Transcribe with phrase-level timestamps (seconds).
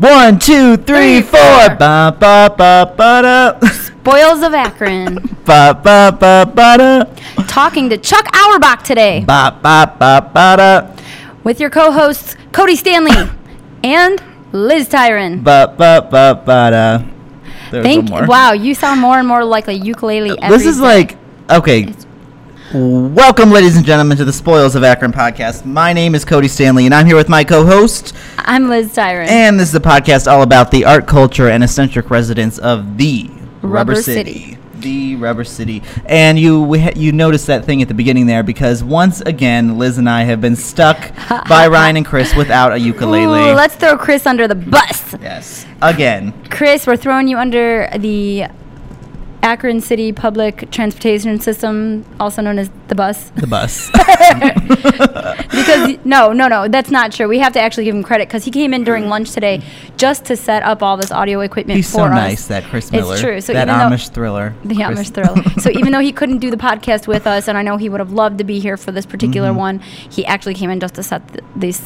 [0.00, 1.38] One, two, three, four.
[1.76, 3.68] Ba ba ba ba da.
[3.68, 5.16] Spoils of Akron.
[5.44, 7.04] Ba ba ba ba da.
[7.44, 10.96] Talking to Chuck Auerbach today Ba ba ba ba da.
[11.44, 13.12] with your co-hosts Cody Stanley
[13.84, 15.44] and Liz Tyron.
[15.44, 17.02] Ba ba ba ba da.
[17.70, 20.38] Thank wow, you sound more and more like a ukulele.
[20.40, 21.18] Every This is like
[21.50, 21.92] okay.
[22.72, 25.64] Welcome, ladies and gentlemen, to the Spoils of Akron podcast.
[25.64, 28.14] My name is Cody Stanley, and I'm here with my co-host.
[28.38, 29.26] I'm Liz Tyron.
[29.26, 33.28] And this is a podcast all about the art, culture, and eccentric residents of the
[33.60, 34.32] Rubber, Rubber City.
[34.54, 34.58] City.
[34.74, 35.82] The Rubber City.
[36.06, 39.76] And you we ha- you noticed that thing at the beginning there because once again,
[39.76, 41.12] Liz and I have been stuck
[41.48, 43.50] by Ryan and Chris without a ukulele.
[43.50, 45.12] Ooh, let's throw Chris under the bus.
[45.20, 45.66] yes.
[45.82, 46.32] Again.
[46.50, 48.46] Chris, we're throwing you under the
[49.42, 53.30] Akron City Public Transportation System, also known as the bus.
[53.30, 53.90] The bus.
[55.50, 57.26] because no, no, no, that's not true.
[57.28, 59.62] We have to actually give him credit because he came in during lunch today
[59.96, 62.10] just to set up all this audio equipment He's for so us.
[62.10, 63.12] nice, that Chris Miller.
[63.14, 63.40] It's true.
[63.40, 64.54] So that Amish thriller.
[64.64, 65.60] The Chris- Amish Thrill.
[65.62, 68.00] so even though he couldn't do the podcast with us, and I know he would
[68.00, 69.58] have loved to be here for this particular Mm-hmm.
[69.58, 71.78] one, he actually came in just to set th- this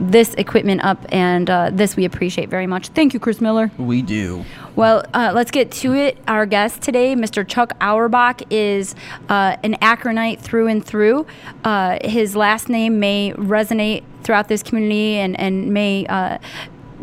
[0.00, 2.88] this equipment up, and uh, this we appreciate very much.
[2.88, 3.70] Thank you, Chris Miller.
[3.76, 4.44] we do.
[4.74, 6.16] Well, uh, let's get to it.
[6.26, 7.46] Our guest today, Mr.
[7.46, 8.94] Chuck Auerbach, is
[9.28, 11.26] uh, an Akronite through and through.
[11.64, 16.38] Uh, his last name may resonate throughout this community and, and may uh,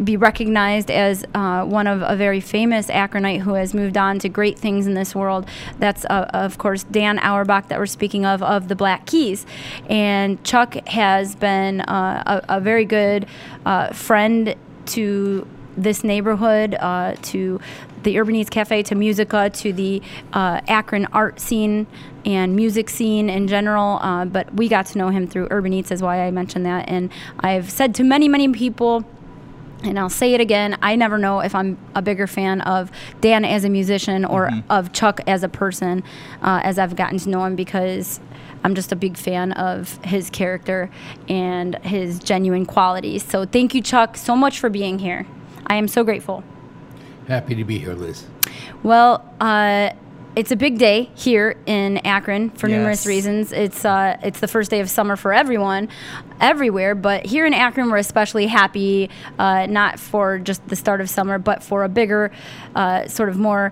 [0.03, 4.29] be recognized as uh, one of a very famous Akronite who has moved on to
[4.29, 5.47] great things in this world.
[5.79, 9.45] That's, uh, of course, Dan Auerbach that we're speaking of, of the Black Keys.
[9.89, 13.25] And Chuck has been uh, a, a very good
[13.65, 14.55] uh, friend
[14.87, 17.59] to this neighborhood, uh, to
[18.03, 20.01] the Urban Eats Cafe, to Musica, to the
[20.33, 21.85] uh, Akron art scene
[22.25, 23.99] and music scene in general.
[24.25, 26.89] But we got to know him through Urban Eats, is why I mentioned that.
[26.89, 29.05] And I've said to many, many people,
[29.83, 33.45] and I'll say it again, I never know if I'm a bigger fan of Dan
[33.45, 36.03] as a musician or of Chuck as a person
[36.41, 38.19] uh, as I've gotten to know him because
[38.63, 40.89] I'm just a big fan of his character
[41.29, 43.23] and his genuine qualities.
[43.23, 45.27] So thank you, Chuck, so much for being here.
[45.67, 46.43] I am so grateful.
[47.27, 48.25] Happy to be here, Liz.
[48.83, 49.91] Well, uh,
[50.37, 53.51] it's a big day here in Akron for numerous reasons.
[53.51, 55.89] It's uh, it's the first day of summer for everyone,
[56.39, 56.93] everywhere.
[56.93, 59.09] But here in Akron, we're especially happy,
[59.39, 62.31] uh, not for just the start of summer, but for a bigger,
[62.75, 63.71] uh, sort of more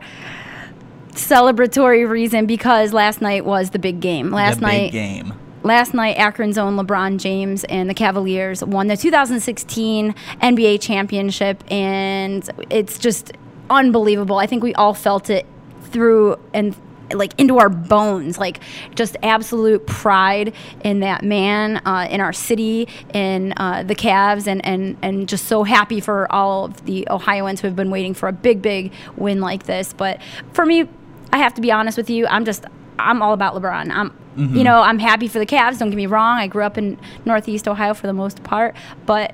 [1.12, 4.32] celebratory reason because last night was the big game.
[4.32, 5.34] Last the night, big game.
[5.62, 12.50] last night Akron's own LeBron James and the Cavaliers won the 2016 NBA championship and
[12.72, 13.34] it's just
[13.70, 14.40] unbelievable.
[14.40, 15.46] I think we all felt it
[15.96, 16.76] through and
[17.14, 18.60] like into our bones like
[18.96, 24.66] just absolute pride in that man uh, in our city in uh, the Cavs and,
[24.66, 28.28] and and just so happy for all of the Ohioans who have been waiting for
[28.28, 29.94] a big big win like this.
[29.94, 30.20] But
[30.52, 30.90] for me
[31.32, 32.66] I have to be honest with you I'm just
[33.00, 33.90] I'm all about LeBron.
[33.90, 34.14] I'm
[34.58, 36.40] you know I'm happy for the Cavs don't get me wrong.
[36.40, 39.34] I grew up in Northeast Ohio for the most part but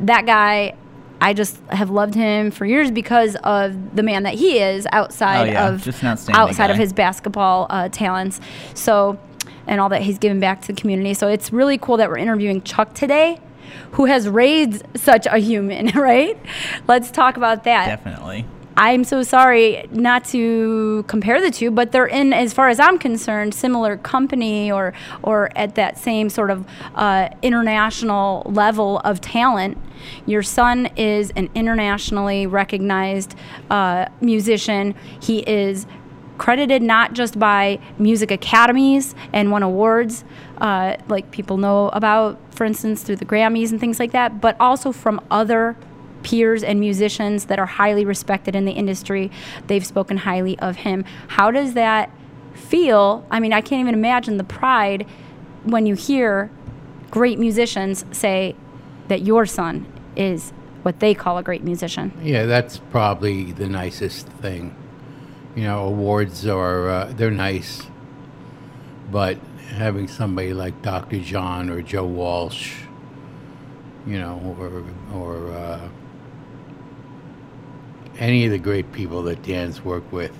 [0.00, 0.74] that guy
[1.20, 5.48] I just have loved him for years because of the man that he is outside
[5.48, 8.40] Oh, yeah, of just an outstanding outside of his basketball uh, talents.
[8.74, 9.18] So,
[9.66, 11.14] and all that he's given back to the community.
[11.14, 13.38] So it's really cool that we're interviewing Chuck today,
[13.92, 15.88] who has raised such a human.
[16.00, 16.38] Right?
[16.88, 17.86] Let's talk about that.
[17.86, 18.46] Definitely.
[18.76, 22.98] I'm so sorry not to compare the two, but they're in, as far as I'm
[22.98, 24.92] concerned, similar company or
[25.22, 26.64] or at that same sort of
[26.94, 29.76] uh, international level of talent.
[30.24, 33.34] Your son is an internationally recognized
[33.70, 34.94] uh, musician.
[35.20, 35.86] He is
[36.38, 40.24] credited not just by music academies and won awards,
[40.58, 44.56] uh, like people know about, for instance, through the Grammys and things like that, but
[44.58, 45.76] also from other
[46.22, 49.30] peers and musicians that are highly respected in the industry.
[49.66, 51.04] They've spoken highly of him.
[51.28, 52.10] How does that
[52.54, 53.26] feel?
[53.30, 55.06] I mean, I can't even imagine the pride
[55.64, 56.50] when you hear
[57.10, 58.54] great musicians say
[59.08, 59.86] that your son
[60.16, 62.12] is what they call a great musician.
[62.22, 64.74] Yeah, that's probably the nicest thing.
[65.54, 67.82] You know, awards are uh, they're nice,
[69.10, 69.36] but
[69.68, 71.20] having somebody like Dr.
[71.20, 72.76] John or Joe Walsh,
[74.06, 74.84] you know, or
[75.18, 75.88] or uh,
[78.20, 80.32] any of the great people that Dan's worked with,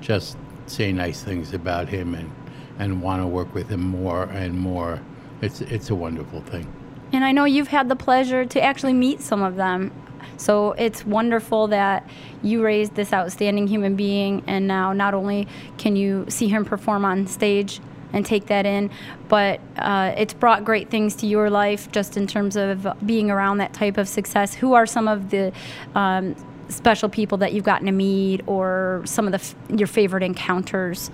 [0.00, 0.36] just
[0.66, 2.30] say nice things about him and
[2.78, 5.00] and want to work with him more and more.
[5.40, 6.72] It's it's a wonderful thing.
[7.12, 9.92] And I know you've had the pleasure to actually meet some of them.
[10.36, 12.08] So it's wonderful that
[12.42, 15.46] you raised this outstanding human being, and now not only
[15.78, 17.80] can you see him perform on stage
[18.12, 18.90] and take that in.
[19.28, 23.58] But uh, it's brought great things to your life, just in terms of being around
[23.58, 24.54] that type of success.
[24.54, 25.52] Who are some of the
[25.94, 26.34] um,
[26.68, 31.10] special people that you've gotten to meet, or some of the f- your favorite encounters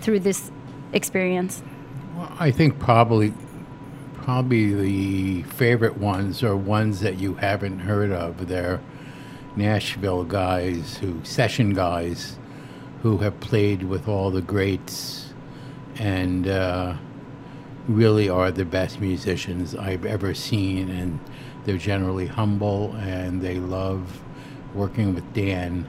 [0.00, 0.50] through this
[0.92, 1.62] experience?
[2.16, 3.32] Well, I think probably
[4.14, 8.48] probably the favorite ones are ones that you haven't heard of.
[8.48, 8.80] They're
[9.56, 12.38] Nashville guys who session guys
[13.02, 15.34] who have played with all the greats
[15.96, 16.94] and uh,
[17.86, 21.20] really are the best musicians I've ever seen and
[21.64, 24.22] they're generally humble and they love
[24.74, 25.86] working with Dan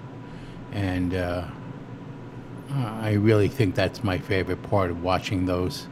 [0.72, 1.46] and uh,
[2.72, 5.88] I really think that's my favorite part of watching those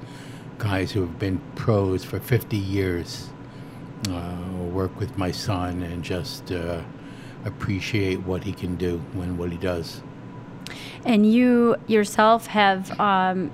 [0.57, 3.29] guys who have been pros for 50 years
[4.09, 4.35] uh,
[4.71, 6.81] work with my son and just uh,
[7.45, 10.01] appreciate what he can do when what he does.
[11.05, 13.51] And you yourself have um,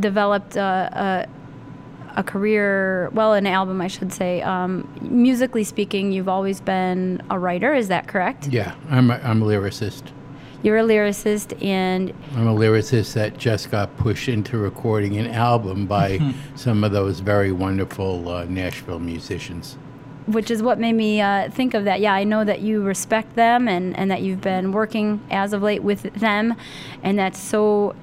[0.00, 1.28] developed a,
[2.14, 4.42] a, a, career, well, an album, I should say.
[4.42, 8.48] Um, musically speaking, you've always been a writer, is that correct?
[8.48, 10.02] Yeah, I'm a, I'm a lyricist.
[10.64, 15.86] You're a lyricist, and I'm a lyricist that just got pushed into recording an album
[15.86, 16.20] by
[16.54, 19.76] some of those very wonderful uh, Nashville musicians.
[20.26, 22.00] Which is what made me uh, think of that.
[22.00, 25.62] Yeah, I know that you respect them and, and that you've been working as of
[25.62, 26.54] late with them,
[27.02, 27.94] and that's so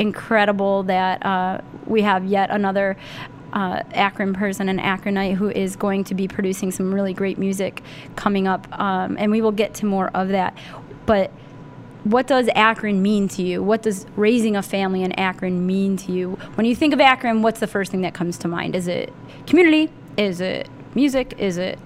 [0.00, 2.96] incredible that uh, we have yet another
[3.52, 7.82] uh, Akron person, an Akronite, who is going to be producing some really great music
[8.16, 8.66] coming up.
[8.80, 10.56] Um, and we will get to more of that.
[11.06, 11.30] But
[12.04, 13.62] what does Akron mean to you?
[13.62, 16.30] What does raising a family in Akron mean to you?
[16.54, 18.74] When you think of Akron, what's the first thing that comes to mind?
[18.74, 19.12] Is it
[19.46, 19.92] community?
[20.16, 21.34] Is it music?
[21.38, 21.78] Is it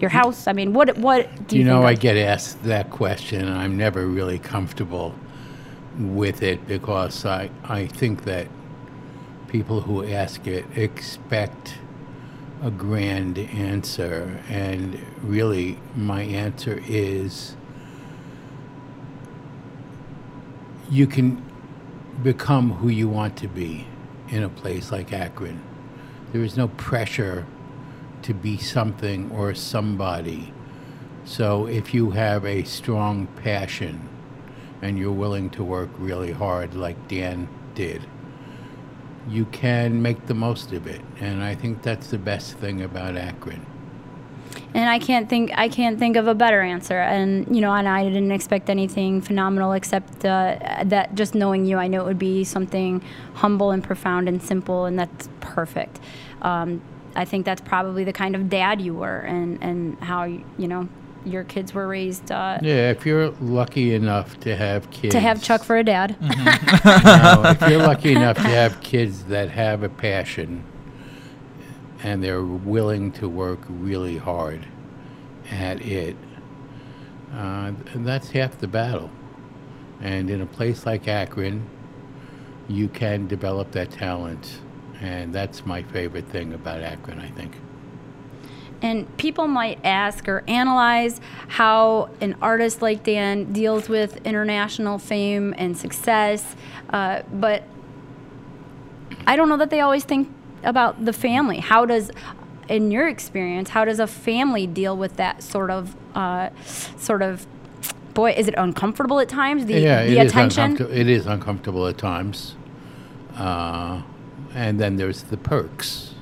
[0.00, 0.46] your house?
[0.46, 1.82] I mean, what what do you, you know?
[1.82, 5.14] I get asked that question, and I'm never really comfortable
[5.98, 8.48] with it because I I think that
[9.48, 11.74] people who ask it expect
[12.62, 17.56] a grand answer, and really, my answer is
[20.88, 21.42] you can
[22.22, 23.86] become who you want to be
[24.28, 25.60] in a place like Akron.
[26.32, 27.46] There is no pressure
[28.22, 30.52] to be something or somebody.
[31.24, 34.08] So if you have a strong passion
[34.82, 38.02] and you're willing to work really hard like Dan did,
[39.28, 41.00] you can make the most of it.
[41.20, 43.64] And I think that's the best thing about Akron
[44.74, 46.98] and I can't think I can't think of a better answer.
[46.98, 51.76] And you know, and I didn't expect anything phenomenal except uh, that just knowing you,
[51.78, 53.02] I know it would be something
[53.34, 56.00] humble and profound and simple, and that's perfect.
[56.42, 56.82] Um,
[57.14, 60.88] I think that's probably the kind of dad you were, and and how you know
[61.24, 62.30] your kids were raised.
[62.30, 66.16] Uh, yeah, if you're lucky enough to have kids, to have Chuck for a dad.
[66.20, 67.42] Mm-hmm.
[67.44, 70.64] no, if you're lucky enough to have kids that have a passion
[72.02, 74.66] and they're willing to work really hard
[75.50, 76.16] at it,
[77.32, 79.10] uh, that's half the battle.
[80.00, 81.68] And in a place like Akron,
[82.68, 84.60] you can develop that talent.
[85.00, 87.56] And that's my favorite thing about Akron, I think.
[88.82, 95.54] And people might ask or analyze how an artist like Dan deals with international fame
[95.56, 96.56] and success,
[96.90, 97.62] uh, but
[99.24, 100.28] I don't know that they always think
[100.64, 101.60] about the family.
[101.60, 102.10] How does,
[102.68, 107.46] in your experience, how does a family deal with that sort of, uh, sort of,
[108.14, 109.66] boy, is it uncomfortable at times?
[109.66, 110.76] The, yeah, the it attention.
[110.76, 112.56] Is it is uncomfortable at times,
[113.36, 114.02] uh,
[114.54, 116.14] and then there's the perks.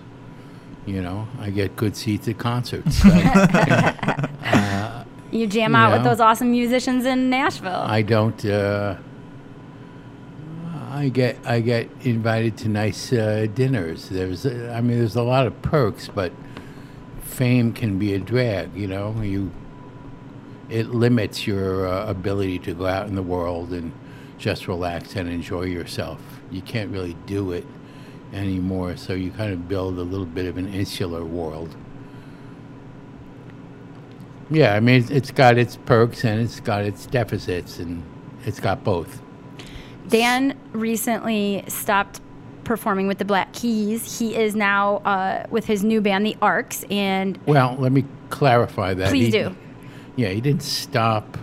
[0.90, 3.00] You know, I get good seats at concerts.
[3.10, 3.10] So,
[4.44, 7.70] uh, you jam you out know, with those awesome musicians in Nashville.
[7.86, 8.44] I don't.
[8.44, 8.96] Uh,
[10.90, 14.08] I get I get invited to nice uh, dinners.
[14.08, 16.32] There's I mean there's a lot of perks, but
[17.20, 18.74] fame can be a drag.
[18.74, 19.52] You know, you
[20.68, 23.92] it limits your uh, ability to go out in the world and
[24.38, 26.20] just relax and enjoy yourself.
[26.50, 27.66] You can't really do it
[28.32, 31.74] anymore, so you kind of build a little bit of an insular world.
[34.50, 38.02] Yeah, I mean it's got its perks and it's got its deficits, and
[38.44, 39.22] it's got both.
[40.08, 42.20] Dan recently stopped
[42.64, 44.18] performing with the Black Keys.
[44.18, 48.94] He is now uh, with his new band, the Arcs, and well, let me clarify
[48.94, 49.10] that.
[49.10, 49.56] Please he, do.
[50.16, 51.38] Yeah, he didn't stop.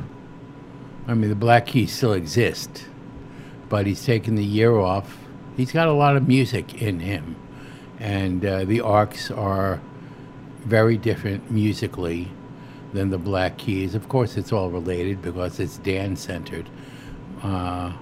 [1.07, 2.85] I mean, the Black Keys still exist,
[3.69, 5.17] but he's taken the year off.
[5.57, 7.35] He's got a lot of music in him,
[7.99, 9.81] and uh, the Arcs are
[10.59, 12.29] very different musically
[12.93, 13.95] than the Black Keys.
[13.95, 16.69] Of course, it's all related because it's Dan centered.
[17.41, 17.93] Uh,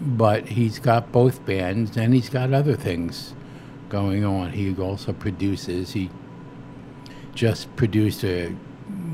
[0.00, 3.34] but he's got both bands and he's got other things
[3.88, 4.52] going on.
[4.52, 5.92] He also produces.
[5.92, 6.10] He
[7.34, 8.54] just produced a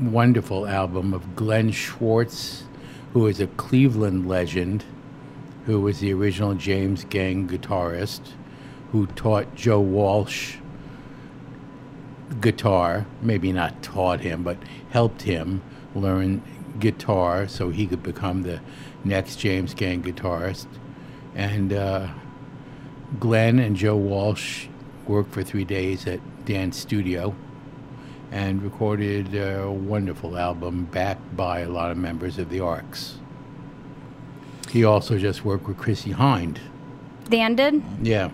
[0.01, 2.63] wonderful album of Glenn Schwartz,
[3.13, 4.85] who is a Cleveland legend,
[5.67, 8.21] who was the original James Gang guitarist,
[8.93, 10.55] who taught Joe Walsh
[12.39, 14.57] guitar, maybe not taught him, but
[14.91, 15.61] helped him
[15.93, 16.41] learn
[16.79, 18.61] guitar so he could become the
[19.03, 20.67] next James Gang guitarist.
[21.35, 22.07] And uh,
[23.19, 24.67] Glenn and Joe Walsh
[25.05, 27.35] worked for three days at Dan's studio
[28.31, 33.17] and recorded a wonderful album backed by a lot of members of the Arcs.
[34.69, 36.57] He also just worked with Chrissie Hynde.
[37.29, 37.81] Dan did?
[38.01, 38.29] Yeah.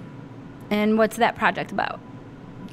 [0.69, 1.99] And what's that project about?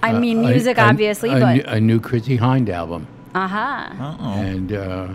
[0.02, 1.54] I Uh, mean, music, a- obviously, a, but.
[1.54, 3.06] new- a new Chrissie Hynde album.
[3.34, 4.16] Aha.
[4.18, 4.32] Uh-oh.
[4.42, 5.08] and uh,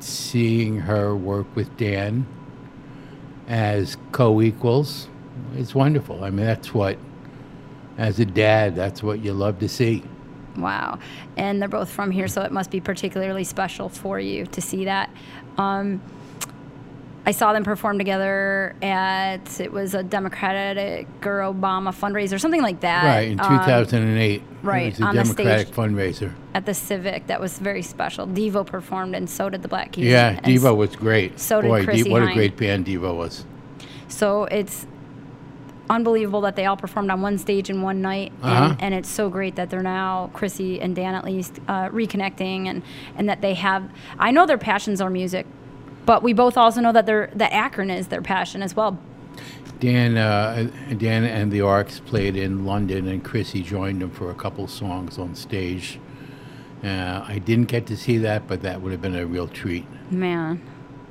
[0.00, 2.26] seeing her work with Dan
[3.48, 5.08] as co-equals
[5.56, 6.22] is wonderful.
[6.24, 6.98] I mean, that's what,
[7.98, 10.02] as a dad, that's what you love to see.
[10.56, 10.98] Wow.
[11.38, 14.84] And they're both from here, so it must be particularly special for you to see
[14.84, 15.08] that.
[15.56, 16.02] Um,
[17.24, 22.80] I saw them perform together at, it was a Democratic or Obama fundraiser, something like
[22.80, 23.04] that.
[23.04, 25.76] right in um, 2008, right, it was a on the Democratic stage.
[25.76, 26.32] fundraiser.
[26.54, 27.28] at the Civic.
[27.28, 28.26] That was very special.
[28.26, 30.06] Devo performed, and so did the Black Keys.
[30.06, 31.38] Yeah, And Devo was great.
[31.38, 33.44] so did Boy, Chrissie what a great band Devo was.
[34.08, 34.86] So it's
[35.88, 38.70] unbelievable that they all performed on one stage in one night, Uh-huh.
[38.72, 42.66] and, and it's so great that they're now Chrissie and Dan at least uh, reconnecting,
[42.66, 42.82] and
[43.16, 43.88] and that they have.
[44.18, 45.46] I know their passions are music,
[46.06, 48.98] but we both also know that their that Akron is their passion as well.
[49.80, 54.34] Dan, uh, Dan and the Arcs played in London, and Chrissie joined them for a
[54.34, 55.98] couple songs on stage.
[56.84, 59.84] Uh, I didn't get to see that, but that would have been a real treat.
[60.10, 60.60] Man,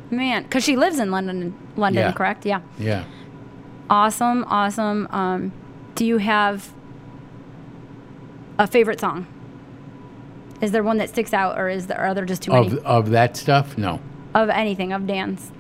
[0.09, 2.11] man, because she lives in London, London, Yeah.
[2.13, 2.45] correct?
[2.45, 2.61] Yeah.
[2.79, 3.03] Yeah.
[3.89, 5.07] Awesome, awesome.
[5.11, 5.51] Um,
[5.95, 6.71] do you have
[8.57, 9.27] a favorite song?
[10.61, 12.67] Is there one that sticks out, or is there are there just too many?
[12.67, 13.99] Of, of that stuff, no.
[14.33, 15.51] Of anything of Dan's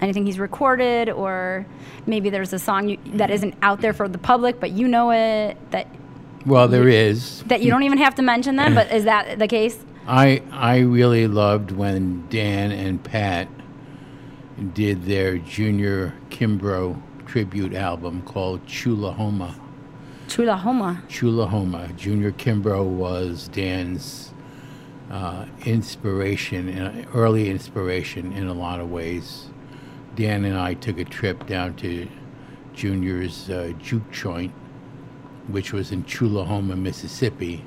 [0.00, 1.66] anything he's recorded or
[2.06, 5.10] maybe there's a song you, that isn't out there for the public but you know
[5.10, 5.86] it that
[6.44, 7.42] Well, there is.
[7.44, 10.78] that you don't even have to mention them but is that the case I I
[10.80, 13.48] really loved when Dan and Pat
[14.74, 19.58] did their junior Kimbrough tribute album called Chulahoma.
[20.28, 21.94] Chulahoma Chulahoma.
[21.96, 24.32] Junior Kimbrough was Dan's
[25.10, 29.46] uh, inspiration, early inspiration in a lot of ways.
[30.14, 32.08] Dan and I took a trip down to
[32.74, 34.52] Junior's uh, juke joint,
[35.48, 37.64] which was in Chulahoma, Mississippi,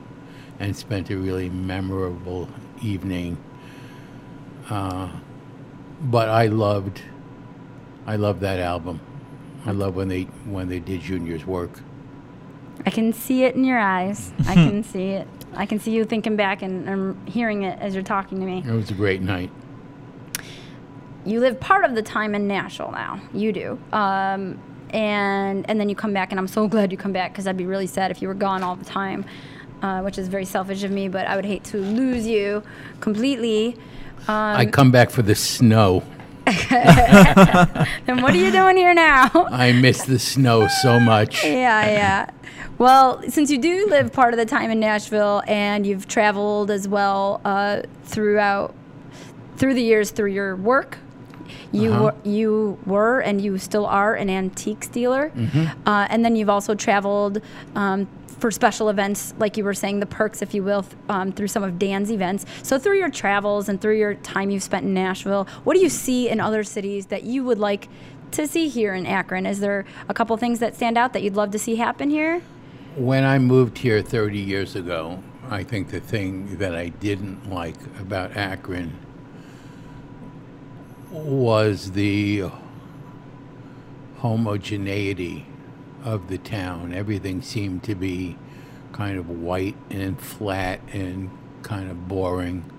[0.60, 2.50] and spent a really memorable
[2.82, 3.38] evening.
[4.70, 5.10] Uh,
[6.02, 7.02] but I loved,
[8.06, 9.00] I loved that album.
[9.66, 11.82] I love when they when they did Junior's work.
[12.86, 16.06] I can see it in your eyes I can see it I can see you
[16.06, 19.22] thinking back and, and hearing it as you're talking to me It was a great
[19.22, 19.50] night.
[21.26, 23.20] you live part of the time in Nashville now.
[23.34, 23.80] You do.
[23.92, 24.60] Um,
[24.92, 27.58] and and then you come back, and I'm so glad you come back because I'd
[27.58, 29.24] be really sad if you were gone all the time,
[29.84, 31.08] uh, which is very selfish of me.
[31.10, 32.64] But I would hate to lose you
[33.00, 33.78] completely.
[34.28, 36.04] I come back for the snow.
[38.08, 39.30] And what are you doing here now?
[39.52, 41.44] I miss the snow so much.
[41.44, 42.30] yeah, yeah.
[42.80, 46.88] Well, since you do live part of the time in Nashville and you've traveled as
[46.88, 48.74] well uh, throughout
[49.58, 50.98] through the years through your work,
[51.74, 52.04] you Uh-huh.
[52.06, 55.30] were, you were and you still are an antiques dealer,
[55.86, 57.42] uh, and then you've also traveled.
[57.76, 58.08] Um,
[58.40, 61.62] for special events, like you were saying, the perks, if you will, um, through some
[61.62, 62.46] of Dan's events.
[62.64, 65.90] So, through your travels and through your time you've spent in Nashville, what do you
[65.90, 67.90] see in other cities that you would like
[68.32, 69.46] to see here in Akron?
[69.46, 72.42] Is there a couple things that stand out that you'd love to see happen here?
[73.00, 77.78] When I moved here 30 years ago, I think the thing that I didn't like
[77.98, 79.00] about Akron
[81.10, 82.50] was the
[84.18, 85.46] homogeneity
[86.04, 86.94] of the town.
[86.94, 88.36] Everything seemed to be
[88.92, 91.30] kind of white and flat and
[91.64, 92.70] kind of boring.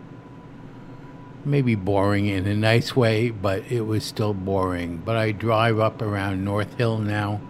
[1.47, 4.99] Maybe boring in a nice way, but it was still boring.
[4.99, 7.41] But I drive up around North Hill now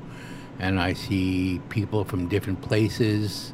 [0.61, 3.53] and I see people from different places,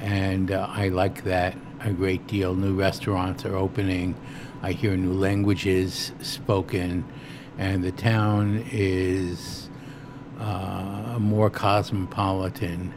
[0.00, 2.54] and uh, I like that a great deal.
[2.54, 4.14] New restaurants are opening,
[4.62, 7.04] I hear new languages spoken,
[7.58, 9.70] and the town is
[10.38, 12.92] uh, more cosmopolitan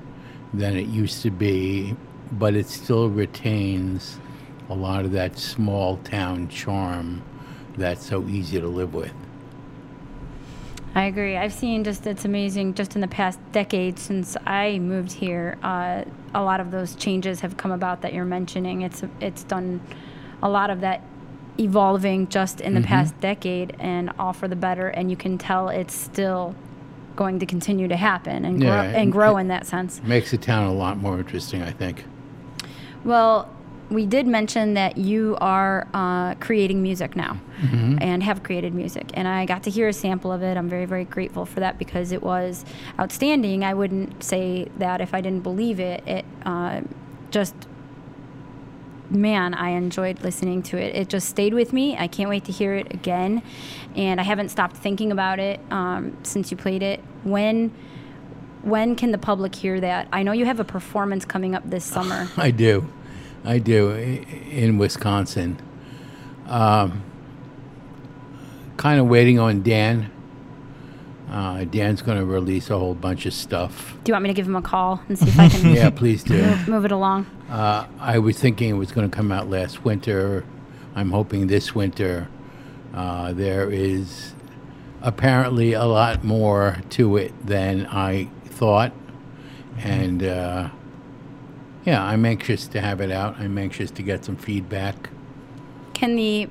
[0.53, 1.95] than it used to be,
[2.33, 4.19] but it still retains
[4.69, 7.24] a lot of that small town charm
[7.77, 9.13] that's so easy to live with.
[10.95, 11.35] I agree.
[11.35, 15.57] I've seen just it's amazing just in the past decade since I moved here.
[15.61, 18.81] Uh, a lot of those changes have come about that you're mentioning.
[18.81, 19.81] It's it's done
[20.41, 21.01] a lot of that
[21.59, 22.87] evolving just in the Mm-hmm.
[22.89, 24.87] past decade and all for the better.
[24.87, 26.55] And you can tell it's still
[27.15, 30.01] going to continue to happen and grow, Yeah, and and- grow in that sense.
[30.03, 32.03] Makes the town a lot more interesting, I think.
[33.05, 33.49] Well,
[33.89, 37.39] we did mention that you are uh, creating music now
[38.01, 39.11] and have created music.
[39.13, 40.57] And I got to hear a sample of it.
[40.57, 42.65] I'm very, very grateful for that because it was
[42.99, 43.63] outstanding.
[43.63, 46.05] I wouldn't say that if I didn't believe it.
[46.07, 46.81] It uh,
[47.31, 47.53] just,
[49.09, 50.95] man, I enjoyed listening to it.
[50.95, 51.95] It just stayed with me.
[51.97, 53.43] I can't wait to hear it again.
[53.95, 57.01] And I haven't stopped thinking about it um, since you played it.
[57.23, 57.71] When.
[58.63, 60.07] When can the public hear that?
[60.11, 62.27] I know you have a performance coming up this summer.
[62.37, 62.91] I do.
[63.45, 65.59] I do in Wisconsin.
[66.47, 67.03] Um,
[68.77, 70.11] kind of waiting on Dan.
[71.29, 73.95] Uh, Dan's going to release a whole bunch of stuff.
[74.03, 75.89] Do you want me to give him a call and see if I can Yeah,
[75.89, 76.41] please do.
[76.41, 77.25] move, move it along?
[77.49, 80.45] Uh, I was thinking it was going to come out last winter.
[80.95, 82.27] I'm hoping this winter.
[82.93, 84.33] Uh, there is
[85.01, 88.93] apparently a lot more to it than I thought.
[89.79, 90.69] And uh,
[91.85, 93.37] yeah, I'm anxious to have it out.
[93.39, 95.09] I'm anxious to get some feedback.
[95.93, 96.49] Can the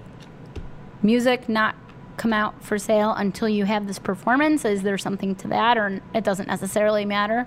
[1.02, 1.74] music not
[2.16, 4.64] come out for sale until you have this performance?
[4.64, 7.46] Is there something to that, or it doesn't necessarily matter?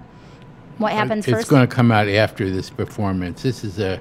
[0.78, 1.50] What happens it's first?
[1.50, 3.42] going to come out after this performance.
[3.42, 4.00] This is a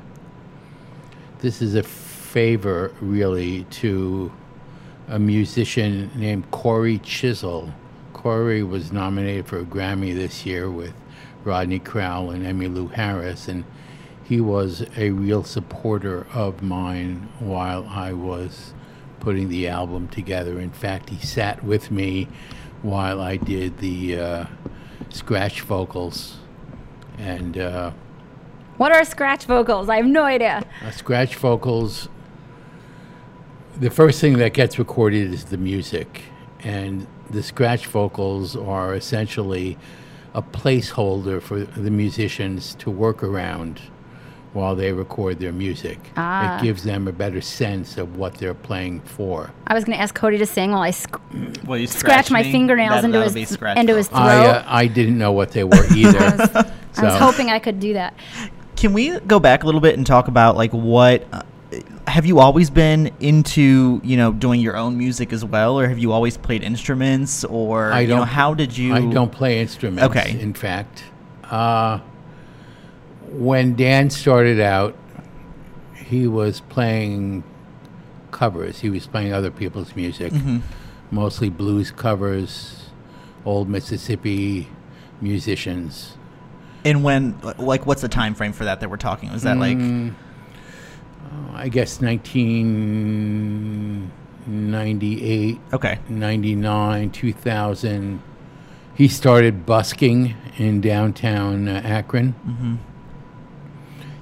[1.39, 4.33] this is a favor really to
[5.09, 7.73] a musician named Cory Chisel.
[8.13, 10.93] Cory was nominated for a Grammy this year with
[11.45, 13.65] Rodney Crowell and Emmylou Harris, and
[14.29, 18.75] he was a real supporter of mine while I was
[19.21, 20.59] putting the album together.
[20.59, 22.27] In fact, he sat with me
[22.83, 24.45] while I did the uh,
[25.11, 26.39] scratch vocals.
[27.19, 27.93] And uh,
[28.79, 29.89] what are scratch vocals?
[29.89, 30.65] I have no idea.
[30.83, 32.09] uh, scratch vocals,
[33.79, 36.25] the first thing that gets recorded is the music.
[36.65, 39.79] And the scratch vocals are essentially
[40.35, 43.81] a placeholder for the musicians to work around
[44.57, 45.99] while they record their music.
[46.17, 46.59] Ah.
[46.59, 49.51] It gives them a better sense of what they're playing for.
[49.67, 51.21] I was going to ask Cody to sing while I sc-
[51.67, 54.25] Will you scratch my fingernails That- into his be scratch into his vocal.
[54.25, 54.33] throat.
[54.33, 56.19] I, uh, I didn't know what they were either.
[56.19, 58.15] I was so- hoping I could do that.
[58.77, 61.43] Can we go back a little bit and talk about like what uh,
[62.07, 65.99] have you always been into, you know, doing your own music as well or have
[65.99, 69.61] you always played instruments or I you know don't- how did you I don't play
[69.61, 70.05] instruments.
[70.17, 70.39] Okay.
[70.41, 71.05] In fact,
[71.45, 72.01] uh,
[73.31, 74.95] when Dan started out,
[75.95, 77.43] he was playing
[78.31, 78.81] covers.
[78.81, 80.59] He was playing other people's music, Mm-hmm.
[81.11, 82.91] mostly blues covers,
[83.45, 84.69] old Mississippi
[85.21, 86.17] musicians.
[86.85, 89.33] And when like what's the time frame for that that we're talking?
[89.33, 90.15] Was that like Mm,
[91.55, 92.01] I guess
[94.47, 95.59] 1998.
[95.73, 95.99] okay.
[96.09, 98.23] 99, 2000.
[98.95, 102.35] He started busking in downtown uh, Akron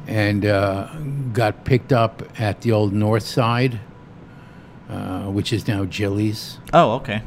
[0.06, 0.94] and uh,
[1.32, 3.80] got picked up at the old North Side,
[4.88, 6.58] uh, which is now Jilly's.
[6.72, 7.22] Oh, okay.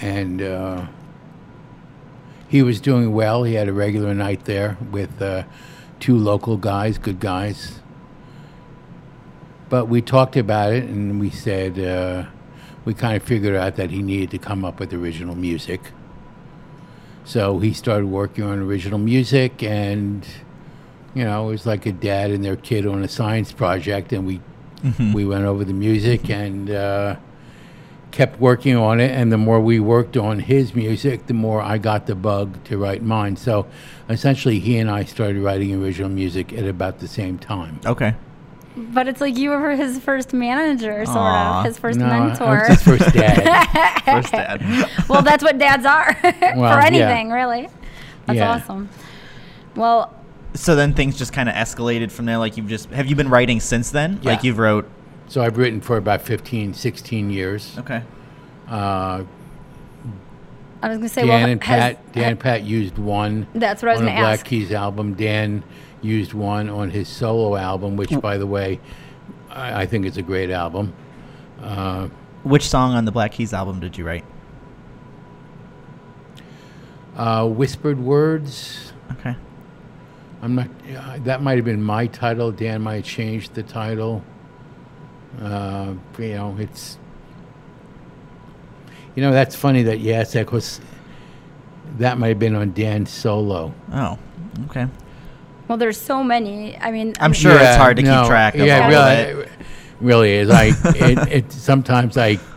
[0.00, 0.86] And uh,
[2.48, 3.44] he was doing well.
[3.44, 5.44] He had a regular night there with uh,
[6.00, 7.80] two local guys, good guys.
[9.68, 12.26] But we talked about it and we said, uh,
[12.84, 15.80] we kind of figured out that he needed to come up with original music.
[17.24, 20.26] So he started working on original music, and
[21.14, 24.26] you know, it was like a dad and their kid on a science project, and
[24.26, 24.40] we
[25.14, 27.16] we went over the music and uh,
[28.10, 29.10] kept working on it.
[29.12, 32.78] And the more we worked on his music, the more I got the bug to
[32.78, 33.36] write mine.
[33.36, 33.66] So
[34.08, 37.80] essentially, he and I started writing original music at about the same time.
[37.86, 38.14] Okay.
[38.74, 41.58] But it's like you were his first manager, sort Aw.
[41.60, 42.64] of, his first no, mentor.
[42.64, 44.02] I was his first dad.
[44.04, 44.60] First dad.
[45.10, 46.84] well, that's what dads are Well, for yeah.
[46.86, 47.68] anything, really.
[48.26, 48.50] That's Yeah.
[48.54, 48.88] awesome.
[49.76, 50.12] Well,
[50.54, 53.28] so then things just kind of escalated from there like you've just have you been
[53.28, 54.18] writing since then?
[54.22, 54.32] Yeah.
[54.32, 54.88] Like you've wrote
[55.28, 57.78] so I've written for about 15, 16 years.
[57.78, 58.02] Okay.
[58.68, 59.24] Uh,
[60.82, 63.46] I was going to say, Dan well, and has- Pat, Dan and Pat used one.
[63.54, 64.46] That's what I was on gonna a Black ask.
[64.46, 65.14] Keys album.
[65.14, 65.62] Dan
[66.02, 68.78] used one on his solo album, which, by the way,
[69.48, 70.92] I, I think is a great album.
[71.62, 72.08] Uh,
[72.42, 74.24] Which song on the Black Keys album did you write?
[77.16, 78.92] uh, Whispered Words.
[79.12, 79.36] Okay.
[80.42, 80.68] I'm not.
[80.96, 82.50] Uh, that might have been my title.
[82.50, 84.22] Dan might have changed the title.
[85.40, 86.98] Uh, you know, it's.
[89.14, 90.80] You know, that's funny that you asked that because
[91.98, 93.72] that might have been on Dan's solo.
[93.92, 94.18] Oh,
[94.66, 94.86] okay.
[95.68, 96.76] Well, there's so many.
[96.78, 99.38] I mean, I I'm mean- sure it's hard to keep track of Yeah, really, of
[99.40, 99.48] it.
[100.00, 100.50] really is.
[100.50, 102.36] I it, it sometimes I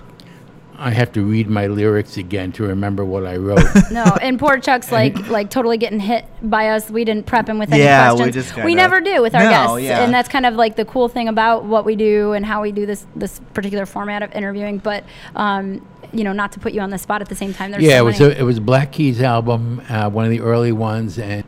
[0.78, 3.64] I have to read my lyrics again to remember what I wrote.
[3.92, 6.90] No, and poor Chuck's like like totally getting hit by us.
[6.90, 8.52] We didn't prep him with any Yeah, we questions.
[8.52, 10.04] just we never do with our No, guests, yeah.
[10.04, 12.72] and that's kind of like the cool thing about what we do and how we
[12.72, 14.80] do this this particular format of interviewing.
[14.80, 17.72] But um, you know, not to put you on the spot at the same time.
[17.72, 20.42] There's yeah, so it was a, it was Black Keys album, uh, one of the
[20.42, 21.44] early ones, and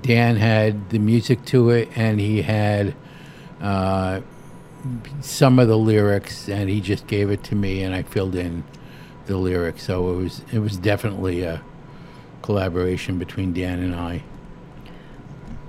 [0.00, 2.94] Dan had the music to it, and he had
[3.60, 4.20] uh,
[5.20, 8.64] some of the lyrics, and he just gave it to me, and I filled in
[9.26, 9.84] the lyrics.
[9.84, 11.62] So it was it was definitely a
[12.42, 14.22] collaboration between Dan and I.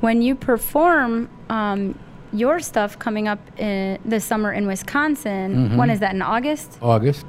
[0.01, 1.97] when you perform um,
[2.33, 5.55] your stuff coming up in this summer in Wisconsin.
[5.55, 5.77] Mm-hmm.
[5.77, 6.77] When is that in August?
[6.81, 7.25] August.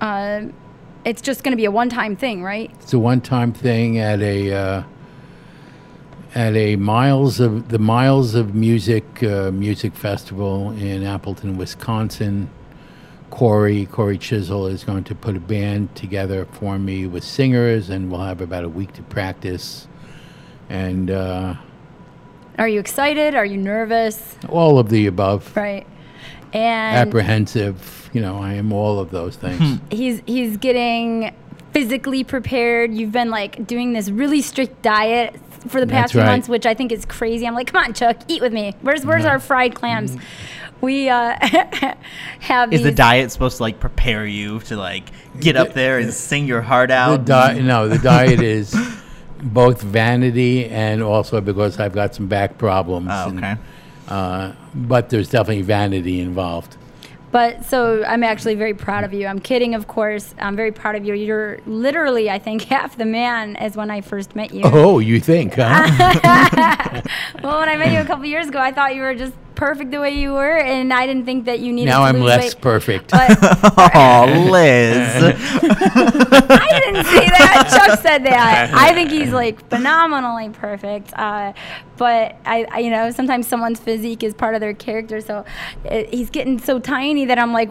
[0.00, 0.42] Uh,
[1.04, 2.70] it's just going to be a one-time thing, right?
[2.80, 4.82] It's a one-time thing at a uh,
[6.34, 12.50] at a Miles of the Miles of Music uh, music festival in Appleton, Wisconsin.
[13.30, 18.10] Cory Cory Chisel is going to put a band together for me with singers, and
[18.10, 19.86] we'll have about a week to practice.
[20.70, 21.54] And uh,
[22.58, 23.34] Are you excited?
[23.34, 24.36] Are you nervous?
[24.48, 25.86] all of the above, Right.
[26.52, 28.10] And apprehensive.
[28.14, 29.80] You know, I am all of those things.
[29.90, 31.34] he's he's getting
[31.72, 32.94] physically prepared.
[32.94, 35.38] You've been like doing this really strict diet
[35.68, 36.26] for the past That's few right.
[36.26, 37.46] months, which I think is crazy.
[37.46, 38.74] I'm like, come on, Chuck, eat with me.
[38.82, 40.16] Where's where's our fried clams?
[40.80, 41.36] We uh,
[42.40, 46.12] have Is the diet supposed to like prepare you to like get up there and
[46.12, 47.56] sing your heart The out?
[47.56, 48.74] no, the diet is
[49.42, 53.08] both vanity and also because I've got some back problems.
[53.10, 53.56] Oh, and, okay.
[54.08, 56.76] uh, but there's definitely vanity involved.
[57.30, 59.26] But so I'm actually very proud of you.
[59.26, 60.34] I'm kidding, of course.
[60.38, 61.14] I'm very proud of you.
[61.14, 64.62] You're literally, I think, half the man as when I first met you.
[64.64, 67.02] Oh, you think, huh?
[67.42, 69.90] Well, when I met you a couple years ago, I thought you were just perfect
[69.90, 72.24] the way you were, and I didn't think that you needed now to I'm lose
[72.24, 72.62] less weight.
[72.62, 73.10] perfect.
[73.10, 73.36] But
[73.94, 75.14] oh, Liz.
[75.24, 77.84] I didn't say that.
[77.86, 78.70] Chuck said that.
[78.72, 81.12] I think he's like phenomenally perfect.
[81.14, 81.52] Uh,
[81.96, 85.20] but I, I, you know, sometimes someone's physique is part of their character.
[85.20, 85.44] So
[85.90, 87.70] uh he's getting so tiny that I'm like,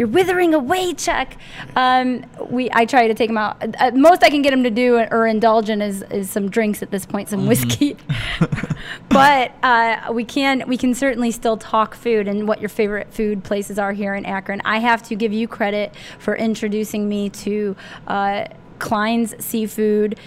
[0.00, 1.36] you're withering away, Chuck.
[1.76, 3.62] Um, we, I try to take him out.
[3.78, 6.82] Uh, most I can get him to do or indulge in is, is some drinks
[6.82, 7.98] at this point, some whiskey.
[9.10, 13.44] but uh, we can we can certainly still talk food and what your favorite food
[13.44, 14.62] places are here in Akron.
[14.64, 18.46] I have to give you credit for introducing me to uh,
[18.78, 20.18] Klein's Seafood.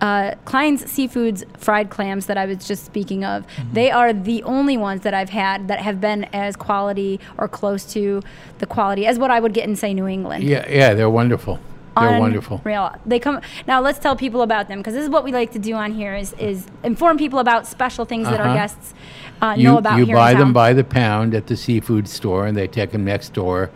[0.00, 4.76] Uh, Klein's Seafood's fried clams that I was just speaking of, they are the only
[4.76, 8.22] ones that I've had that have been as quality or close to
[8.58, 10.44] the quality as what I would get in, say, New England.
[10.44, 11.58] yeah, yeah, they're wonderful.
[11.98, 12.60] They're wonderful.
[12.62, 12.94] Real.
[13.04, 13.80] They come now.
[13.80, 16.14] Let's tell people about them because this is what we like to do on here:
[16.14, 18.54] is is inform people about special things that our Uh-huh.
[18.54, 18.94] guests
[19.42, 22.56] uh, You, know about you buy them by the pound at the seafood store, and
[22.56, 23.70] they take them next door,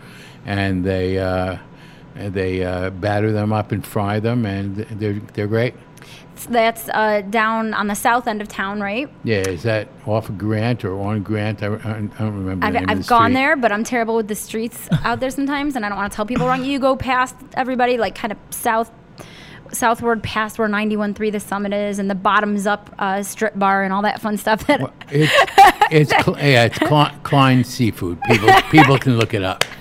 [0.47, 1.57] and they uh,
[2.15, 5.75] they uh, batter them up and fry them, and they're they're great.
[6.47, 9.09] That's uh, down on the south end of town, right?
[9.25, 11.63] Yeah, is that off of Grant or on Grant?
[11.63, 12.67] I, I, I don't remember.
[12.67, 15.85] I've, I've the gone there, but I'm terrible with the streets out there sometimes, and
[15.85, 16.65] I don't want to tell people wrong.
[16.65, 18.91] You go past everybody, like kind of south,
[19.73, 23.93] southward past where 91.3 the summit is, and the bottoms up uh, strip bar and
[23.93, 24.67] all that fun stuff.
[24.67, 25.33] That Well, It's,
[25.93, 28.21] it's Cl- yeah, it's Cl- Klein Seafood.
[28.23, 29.65] People people can look it up.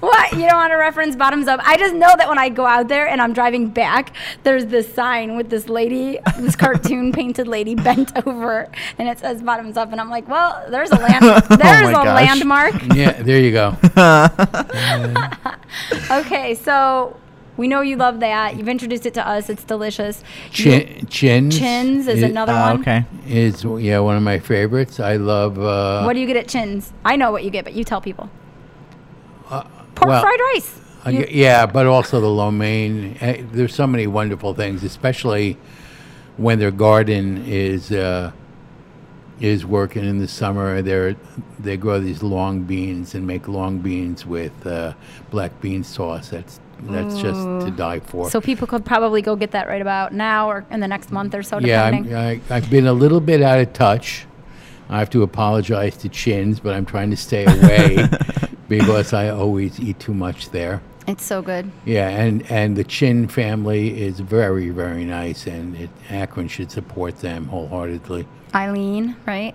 [0.00, 1.60] what you don't want to reference bottoms up.
[1.64, 4.92] I just know that when I go out there and I'm driving back, there's this
[4.92, 8.68] sign with this lady, this cartoon painted lady bent over,
[8.98, 11.92] and it says bottoms up, and I'm like, well, there's a land, oh there's a
[11.92, 12.04] gosh.
[12.26, 12.74] landmark.
[12.94, 13.76] Yeah, there you go.
[16.10, 17.16] Okay, so
[17.60, 18.56] we know you love that.
[18.56, 19.48] You've introduced it to us.
[19.50, 20.24] It's delicious.
[20.50, 21.58] Chin, chins.
[21.58, 22.80] Chins is i- another Oh, one.
[22.80, 23.04] okay.
[23.28, 24.98] Is yeah one of my favorites.
[24.98, 25.58] I love.
[25.58, 26.92] Uh, What do you get at Chins?
[27.04, 28.28] I know what you get, but you tell people.
[29.48, 29.66] Pork
[30.02, 30.70] Uh, well, fried rice.
[31.06, 33.16] You- yeah, but also the lo mein.
[33.20, 35.56] Eh, There's so many wonderful things, especially
[36.36, 38.30] when their garden is uh,
[39.40, 40.82] is working in the summer.
[40.82, 41.16] They
[41.58, 44.92] they grow these long beans and make long beans with uh,
[45.30, 46.28] black bean sauce.
[46.30, 47.76] That's that's just to mm.
[47.76, 48.30] die for.
[48.30, 51.34] so people could probably go get that right about now or in the next month
[51.34, 51.84] or so, yeah.
[51.84, 54.26] I'm, I, I've been a little bit out of touch.
[54.88, 58.08] I have to apologize to Chins, but I'm trying to stay away
[58.68, 60.82] because I always eat too much there.
[61.06, 61.70] It's so good.
[61.84, 67.18] Yeah, and, and the Chin family is very, very nice, and it, Akron should support
[67.18, 68.26] them wholeheartedly.
[68.54, 69.54] Eileen, right?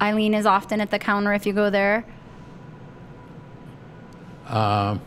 [0.00, 2.04] Eileen is often at the counter if you go there.
[4.46, 5.00] Um,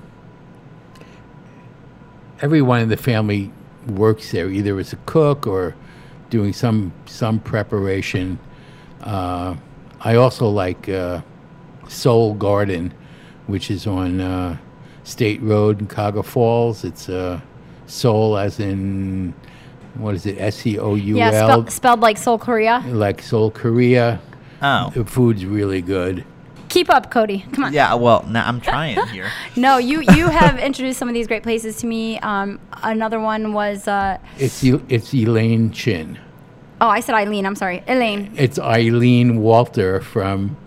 [2.44, 3.50] everyone in the family
[3.88, 5.74] works there, either as a cook or
[6.30, 8.38] doing some some preparation.
[9.02, 9.56] Uh,
[10.02, 11.22] I also like uh,
[11.88, 12.94] Seoul Garden,
[13.48, 14.58] which is on uh,
[15.04, 16.84] State Road in Cuyahoga Falls.
[16.84, 17.40] It's uh,
[17.88, 19.34] Seoul, as in
[19.96, 20.38] what is it?
[20.38, 22.84] S E O U Yeah, L, spelled like Seoul, Korea.
[22.88, 24.20] like Seoul, Korea.
[24.62, 24.92] Oh.
[24.94, 26.26] The food's really good.
[26.74, 27.46] Keep up, Cody.
[27.54, 27.74] Come on.
[27.74, 29.30] Yeah, well, now I'm trying here.
[29.56, 32.18] No, you you have introduced some of these great places to me.
[32.20, 36.18] Um, another one was uh, It's it's Elaine Chin.
[36.82, 37.46] oh, I said Eileen.
[37.46, 40.58] I'm sorry, Elaine, It's Eileen Walter from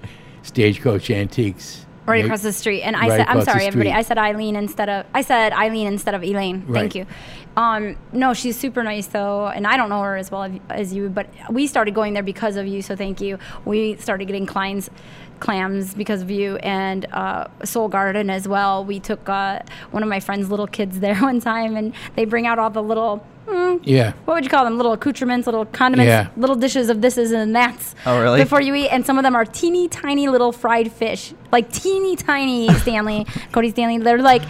[0.45, 1.85] Stagecoach Antiques.
[2.07, 2.83] right across the street.
[2.83, 3.90] And I right said, I'm sorry, everybody.
[3.90, 6.62] I said Eileen instead of I said Eileen instead of Elaine.
[6.69, 6.83] Right.
[6.83, 7.07] Thank you.
[7.57, 10.92] Um, no, she's super nice though, and I don't know her as well as- as
[10.95, 12.81] you, but we started going there because of you.
[12.83, 13.38] So thank you.
[13.64, 14.88] We started getting Klein's
[15.40, 18.85] clams because of you and uh, Seoul Garden as well.
[18.85, 22.46] We took uh, one of my friend's little kids there one time, and they bring
[22.46, 23.25] out all the little.
[23.46, 24.12] Mm, Yeah.
[24.25, 24.77] what would you call them?
[24.77, 26.29] Little accoutrements, little condiments, Yeah.
[26.37, 27.94] little dishes of this and that's.
[28.05, 28.42] Oh, really?
[28.42, 32.16] Before you eat, and some of them are teeny tiny little fried fish, like teeny
[32.16, 33.99] tiny Stanley, Cody Stanley.
[33.99, 34.42] They're like,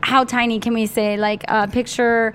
[0.00, 1.18] how tiny can we say?
[1.18, 2.32] Like, uh, picture.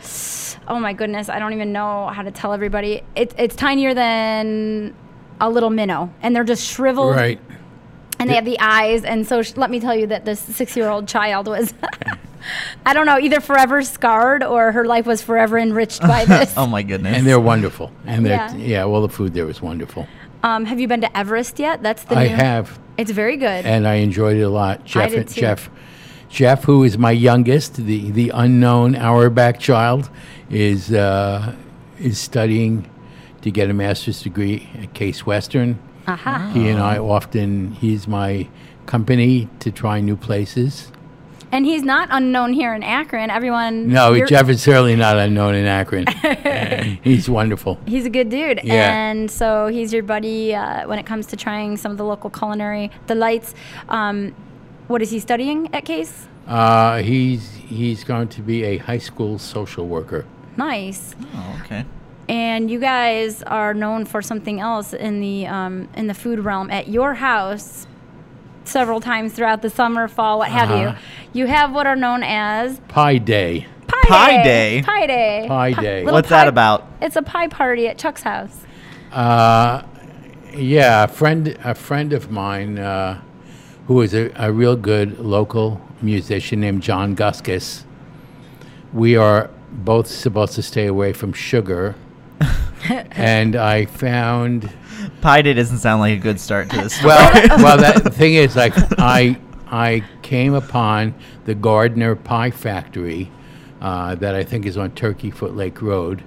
[0.67, 3.01] Oh my goodness, I don't even know how to tell everybody.
[3.15, 4.93] It's it's tinier than
[5.41, 7.39] a little minnow, and they're just shriveled Right.
[8.19, 9.04] and they have the eyes.
[9.04, 11.74] And so, sh- let me tell you that this six-year-old child was,
[12.86, 16.54] I don't know, either forever scarred or her life was forever enriched by this.
[16.58, 17.17] Oh my goodness.
[17.17, 17.91] And they're wonderful.
[18.06, 18.56] And they're Yeah.
[18.56, 18.86] yeah.
[18.86, 20.08] well the food there was wonderful.
[20.43, 21.82] Um, have you been to Everest yet?
[21.82, 23.65] That's the I new- have It's very good.
[23.65, 24.84] and I enjoyed it a lot.
[24.86, 25.39] Jeff did too.
[25.41, 25.69] Jeff
[26.30, 30.10] Jeff, who is my youngest, the, the unknown Auerbach child,
[30.50, 31.54] is uh,
[32.00, 32.89] is studying
[33.43, 35.77] to get a master's degree at Case Western.
[36.08, 36.51] Aha.
[36.53, 38.47] He and I often he's my
[38.86, 40.91] company to try new places.
[41.51, 43.29] And he's not unknown here in Akron.
[43.29, 43.88] Everyone.
[43.89, 46.08] No, Jeff is certainly not unknown in Akron.
[47.03, 47.79] he's wonderful.
[47.86, 48.62] He's a good dude.
[48.63, 49.10] Yeah.
[49.12, 52.32] And so he's your buddy uh, when it comes to trying some of the local
[52.32, 53.53] culinary delights.
[53.88, 54.34] Um,
[54.88, 56.27] what is he studying at Case?
[56.47, 60.25] Uh, he's he's going to be a high school social worker.
[60.58, 61.15] Nice.
[61.36, 61.86] Oh, okay.
[62.29, 66.69] And you guys are known for something else in the um, in the food realm.
[66.71, 67.86] At your house,
[68.63, 70.95] several times throughout the summer, fall, what have Uh-huh.
[71.33, 73.67] you, you have what are known as Pie Day.
[73.88, 74.81] pie, Pie day?
[74.86, 75.45] Pie day.
[75.47, 75.99] Pie day.
[76.03, 76.88] little What's that about?
[77.01, 78.57] It's a pie party at Chuck's house.
[79.12, 79.83] Uh,
[80.55, 83.19] yeah, a friend a friend of mine uh,
[83.88, 87.83] who is a, a real good local musician named John Guskus.
[88.93, 91.95] We are both supposed to stay away from sugar.
[93.12, 94.72] and I found
[95.22, 97.02] Pie day doesn't sound like a good start to this.
[97.04, 101.15] well, well, that the thing is, like, I I came upon
[101.46, 103.32] the Gardner Pie Factory
[103.82, 106.24] uh, that I think is on Turkey Foot Lake Road,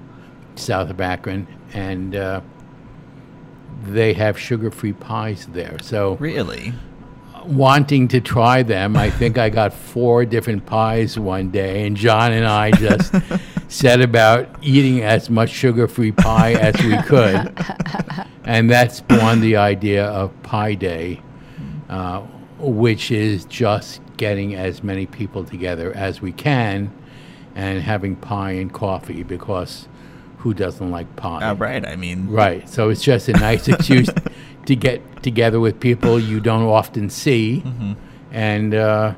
[0.57, 2.41] south of Akron, and uh,
[3.83, 5.77] they have sugar-free pies there.
[5.81, 6.73] So, really?
[7.49, 12.33] Wanting to try them, I think I got four different pies one day, and John
[12.33, 13.15] and I just
[13.69, 17.53] set about eating as much sugar-free pie as we could,
[18.45, 21.23] and that spawned the idea of Pie Day,
[21.89, 22.21] uh,
[22.59, 26.91] which is just getting as many people together as we can,
[27.55, 29.89] and having pie and coffee because
[30.39, 31.49] who doesn't like pie?
[31.49, 31.85] Uh, right.
[31.85, 32.69] I mean, Right.
[32.69, 34.09] So it's just a nice excuse
[34.67, 37.63] to get together with people you don't often see,
[38.33, 39.15] and uh,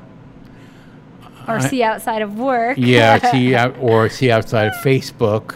[1.47, 2.77] Or I- see outside of work.
[2.77, 5.55] yeah, see out, or see outside of Facebook.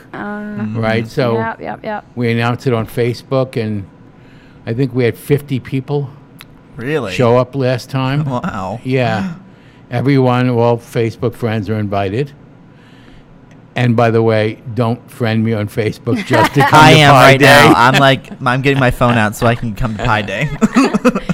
[0.76, 1.08] Right.
[1.08, 2.06] So Yep, yep, yep.
[2.16, 3.88] we announced it on Facebook, and
[4.66, 6.10] I think we had 50 people
[6.76, 7.14] really?
[7.14, 8.26] show up last time.
[8.26, 8.80] Wow.
[8.84, 9.36] Yeah.
[9.92, 12.32] Everyone, all Facebook friends are invited.
[13.76, 17.14] And by the way, don't friend me on Facebook just to come I to am
[17.14, 17.46] Pie right Day.
[17.46, 17.74] now.
[17.76, 20.42] I'm like, I'm getting my phone out so I can come to Pie Day.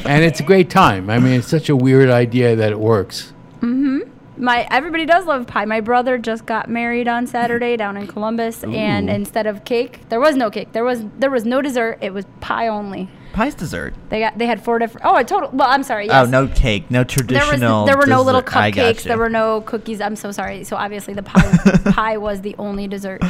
[0.05, 1.09] and it's a great time.
[1.09, 3.33] I mean, it's such a weird idea that it works.
[3.57, 3.99] Mm-hmm.
[4.37, 5.65] My everybody does love pie.
[5.65, 10.21] My brother just got married on Saturday down in Columbus, and instead of cake, there
[10.21, 10.71] was no cake.
[10.71, 11.97] There was there was no dessert.
[11.99, 13.09] It was pie only.
[13.33, 13.93] Pie's dessert.
[14.09, 15.05] They got they had four different.
[15.05, 15.49] Oh, a total.
[15.53, 16.09] Well, I'm sorry.
[16.09, 17.81] Oh, no cake, no There traditional.
[17.83, 18.57] was there were no little dessert.
[18.57, 19.03] I cupcakes.
[19.03, 20.01] There were no cookies.
[20.01, 20.63] I'm so sorry.
[20.63, 23.21] So obviously the pie pie was the only dessert,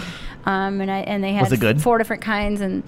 [0.46, 1.82] um, and I and they had Was good?
[1.82, 2.84] four different kinds and.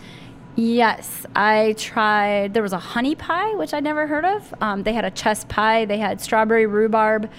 [0.58, 2.54] Yes, I tried.
[2.54, 4.54] There was a honey pie, which I'd never heard of.
[4.60, 5.86] Um, they had a chess pie.
[5.86, 7.32] They had strawberry rhubarb,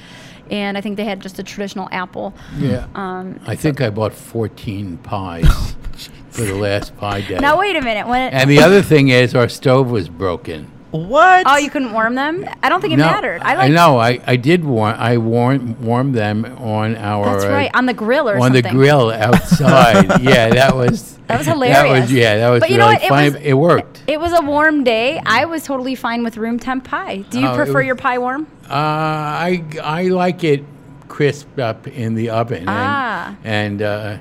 [0.50, 2.32] and I think they had just a traditional apple.
[2.56, 2.86] Yeah.
[2.94, 5.46] Um, I think I bought 14 pies
[6.32, 7.38] for the last pie day.
[7.38, 8.06] now wait a minute.
[8.08, 10.70] When and the other thing is, our stove was broken.
[10.90, 11.44] What?
[11.46, 12.44] Oh, you couldn't warm them?
[12.62, 13.40] I don't think it no, mattered.
[13.42, 13.72] I like.
[13.72, 13.98] know.
[13.98, 14.94] I, I did warm.
[14.98, 17.24] I warm warmed them on our.
[17.32, 18.42] That's uh, right on the grill or something.
[18.42, 18.62] on something.
[18.62, 20.20] the grill outside.
[20.22, 21.16] yeah, that was.
[21.28, 22.02] That was That hilarious.
[22.02, 22.36] was yeah.
[22.36, 23.04] That was But you really know what?
[23.04, 23.30] It funny.
[23.30, 24.02] was- it worked.
[24.06, 25.18] It was a warm day.
[25.24, 27.18] I was totally fine with room temp pie.
[27.30, 28.46] Do you Oh, it prefer was- your pie warm?
[28.68, 30.62] Uh, I I like it
[31.08, 32.64] crisped up in the oven.
[32.66, 33.34] Ah.
[33.44, 34.18] And, and uh,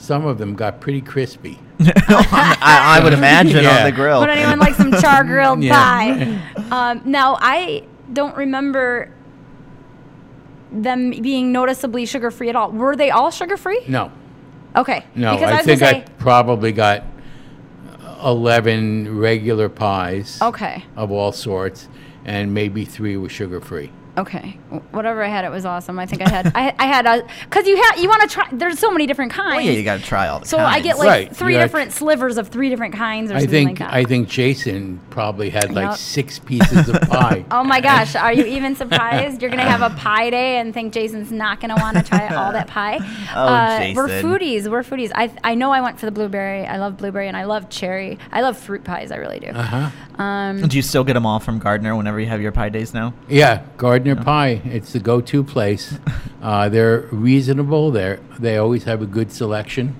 [0.00, 1.58] some of them got pretty crispy.
[1.80, 3.78] I, I would imagine Yeah.
[3.78, 4.20] on the grill.
[4.20, 5.74] Would anyone like some char grilled Yeah.
[5.74, 6.90] pie?
[6.92, 9.12] Um, now I don't remember
[10.72, 12.70] them being noticeably sugar free at all.
[12.72, 13.82] Were they all sugar free?
[13.88, 14.10] No,
[14.74, 15.04] Okay.
[15.14, 15.34] no.
[15.34, 17.04] Because I, was think I probably got
[18.22, 20.84] eleven regular pies Okay.
[20.96, 21.88] of all sorts,
[22.24, 23.90] and maybe three were sugar free.
[24.20, 24.58] Okay.
[24.92, 25.98] Whatever I had, it was awesome.
[25.98, 26.52] I think I had.
[26.54, 28.48] I, I had a because you had you want to try.
[28.52, 29.56] There's so many different kinds.
[29.56, 31.58] Well, yeah, you got to try all the so I get like Right, three you
[31.58, 33.94] got- different slivers of three different kinds or I something think like that.
[33.96, 35.96] I think Jason probably had like Yep.
[35.98, 37.44] six pieces of pie.
[37.50, 39.42] Oh my gosh, are you even surprised?
[39.42, 42.52] You're gonna have a pie day and think Jason's not gonna want to try all
[42.52, 42.98] that pie.
[43.34, 44.30] Oh, We're Jason.
[44.30, 44.70] foodies.
[44.70, 45.10] We're foodies.
[45.14, 46.66] I I know I went for the blueberry.
[46.66, 48.18] I love blueberry and I love cherry.
[48.32, 49.10] I love fruit pies.
[49.10, 49.48] I really do.
[49.48, 49.90] Uh-huh.
[50.22, 52.92] Um, Do you still get them all from Gardner whenever you have your pie days
[52.92, 53.14] now?
[53.28, 54.62] Yeah, Gardner Pie.
[54.64, 55.98] It's the go-to place.
[56.42, 57.90] Uh, they're reasonable.
[57.90, 59.94] They they always have a good selection,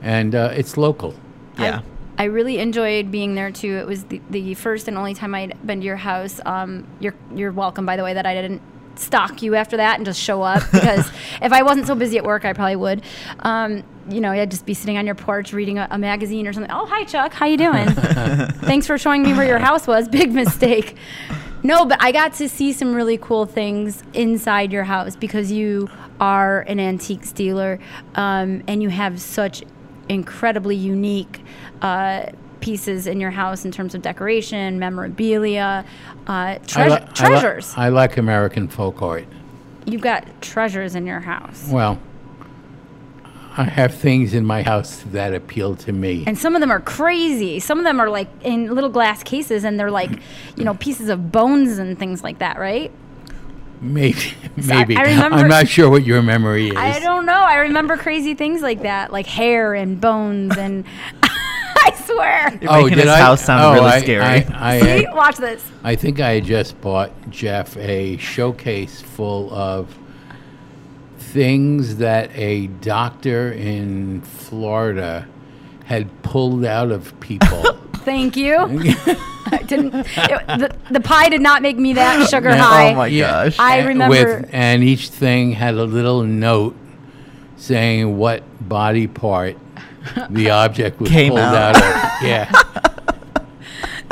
[0.00, 1.16] and uh, it's local.
[1.58, 1.80] Yeah.
[2.18, 3.76] I really enjoyed being there too.
[3.76, 6.40] It was the, the first and only time I'd been to your house.
[6.46, 8.62] Um, you're you're welcome, by the way, that I didn't
[8.98, 11.10] stalk you after that and just show up because
[11.42, 13.02] if I wasn't so busy at work, I probably would.
[13.40, 16.52] Um, you know, I'd just be sitting on your porch reading a, a magazine or
[16.52, 16.70] something.
[16.70, 17.88] Oh, hi Chuck, how you doing?
[17.90, 20.08] Thanks for showing me where your house was.
[20.08, 20.96] Big mistake.
[21.62, 25.88] No, but I got to see some really cool things inside your house because you
[26.20, 27.78] are an antique dealer
[28.14, 29.62] um, and you have such
[30.08, 31.40] incredibly unique
[31.82, 32.26] uh,
[32.60, 35.84] pieces in your house in terms of decoration, memorabilia,
[36.28, 37.74] uh, I treas- li- I li- treasures.
[37.76, 39.26] I like American folk art.
[39.86, 41.68] You've got treasures in your house.
[41.70, 41.98] Well,
[43.58, 46.24] I have things in my house that appeal to me.
[46.26, 47.58] And some of them are crazy.
[47.58, 50.10] Some of them are like in little glass cases and they're like,
[50.56, 52.90] you know, pieces of bones and things like that, right?
[53.80, 54.18] Maybe,
[54.60, 54.96] So I- maybe.
[54.96, 56.76] I remember- I'm not sure what your memory is.
[56.76, 57.32] I don't know.
[57.32, 60.84] I remember crazy things like that, like hair and bones and
[61.22, 62.58] I swear.
[62.60, 64.22] You're making his Oh, I- house sound oh, really I- scary.
[64.24, 64.86] I, I, See?
[65.04, 65.64] had- Watch this.
[65.84, 69.94] I think I just bought Jeff a showcase full of
[71.36, 75.28] things that a doctor in Florida
[75.84, 77.62] had pulled out of people.
[77.96, 78.56] Thank you.
[79.48, 82.56] I didn't it, the, the pie did not make me that sugar Yeah.
[82.62, 82.92] high.
[82.92, 83.58] oh my gosh.
[83.58, 86.74] I And remember- With, and each thing had a little note
[87.58, 89.58] saying what body part
[90.30, 91.76] the object was Came pulled out.
[91.76, 92.22] out.
[92.22, 92.26] of.
[92.26, 92.50] Yeah.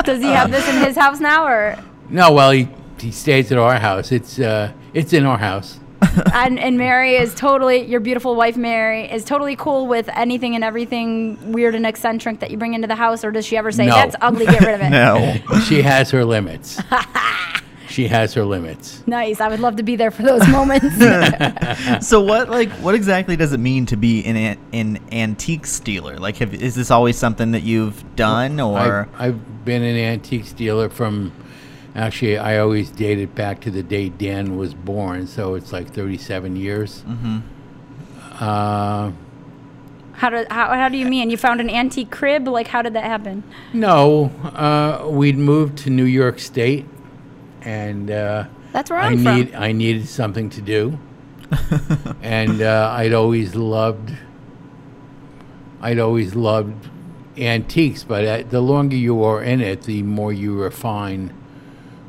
[0.03, 1.75] Does he have this in his house now or
[2.07, 2.67] No, well, he,
[2.99, 4.11] he stays at our house.
[4.11, 5.79] It's uh, it's in our house.
[6.33, 10.63] and, and Mary is totally your beautiful wife Mary is totally cool with anything and
[10.63, 13.85] everything weird and eccentric that you bring into the house or does she ever say
[13.87, 13.95] No.
[13.95, 14.89] that's ugly get rid of it?
[15.51, 15.59] no.
[15.61, 16.81] She has her limits.
[17.89, 19.03] she has her limits.
[19.07, 19.39] Nice.
[19.39, 20.85] I would love to be there for those moments.
[22.07, 26.17] so what like what exactly does it mean to be an an, an antiques dealer?
[26.17, 30.55] Like have, is this always something that you've done or I've, I've been an antique
[30.55, 31.31] dealer from.
[31.95, 35.93] Actually, I always date it back to the day Dan was born, so it's like
[35.93, 37.03] 37 years.
[37.03, 37.39] Mm-hmm.
[38.37, 39.11] Uh,
[40.11, 41.29] how do how, how do you mean?
[41.29, 42.49] You found an antique crib?
[42.49, 43.43] Like how did that happen?
[43.71, 46.85] no, uh, we'd moved to New York State,
[47.61, 49.49] and uh, That's where I I'm from.
[49.55, 50.99] I needed something to do,
[52.21, 54.13] and uh, I'd always loved.
[55.81, 56.89] I'd always loved
[57.37, 61.33] antiques, but uh, the longer you are in it, the more you refine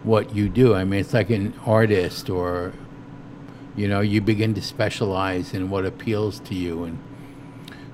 [0.07, 0.73] what you do.
[0.73, 2.73] I mean, it's like an artist, or
[3.75, 6.99] you know, you begin to specialize in what appeals to you, and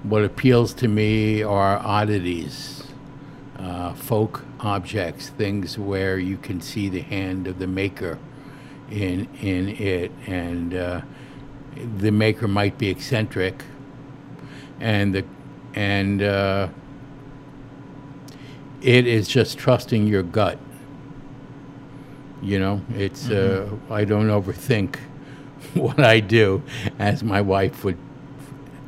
[0.03, 2.85] what appeals to me are oddities,
[3.59, 8.18] uh, folk objects, things where you can see the hand of the maker
[8.90, 11.01] in in it, and uh,
[11.96, 13.64] the maker might be eccentric,
[14.81, 15.25] and the
[15.75, 16.68] and uh,
[18.82, 20.59] it is just trusting your gut.
[22.43, 24.97] You know, it's uh, I don't overthink
[25.74, 26.62] what I do,
[26.99, 27.99] as my wife would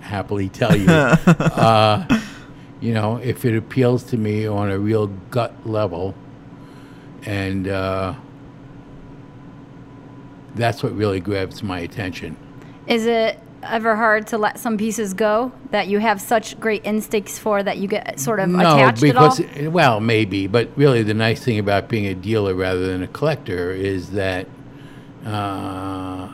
[0.00, 0.88] happily tell you.
[0.90, 2.06] uh,
[2.80, 6.14] you know, if it appeals to me on a real gut level,
[7.24, 8.14] and uh,
[10.54, 12.36] that's what really grabs my attention.
[12.86, 13.38] Is it
[13.68, 17.78] ever hard to let some pieces go that you have such great instincts for that
[17.78, 19.36] you get sort of no, attached at all?
[19.36, 23.06] because well, maybe, but really, the nice thing about being a dealer rather than a
[23.08, 24.46] collector is that
[25.24, 26.32] uh,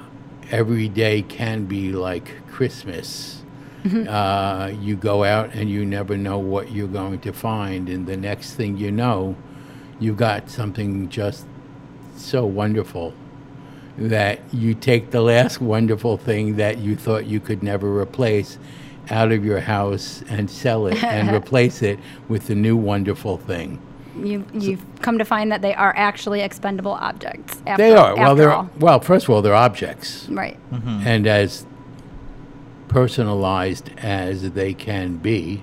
[0.50, 3.42] every day can be like Christmas.
[3.84, 4.08] Mm-hmm.
[4.08, 8.16] Uh, you go out and you never know what you're going to find, and the
[8.16, 9.36] next thing you know,
[9.98, 11.46] you've got something just
[12.16, 13.14] so wonderful
[14.00, 18.58] that you take the last wonderful thing that you thought you could never replace
[19.10, 21.98] out of your house and sell it and replace it
[22.28, 23.80] with the new wonderful thing.
[24.16, 27.60] you you've come to find that they are actually expendable objects.
[27.66, 28.16] After, They are.
[28.16, 28.70] Well, they're all.
[28.78, 29.00] well.
[29.00, 30.56] First of all, they're objects, right.
[30.72, 31.66] and as
[32.88, 35.62] personalized as they can be,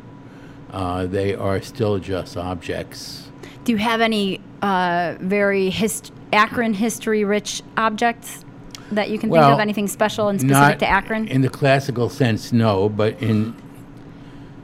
[0.72, 3.30] uh, they are still just objects.
[3.64, 8.44] Do you have any uh, very hist- Akron history-rich objects
[8.92, 9.60] that you can think of?
[9.60, 11.28] Anything special and specific to Akron?
[11.28, 13.56] in the classical sense, no, but in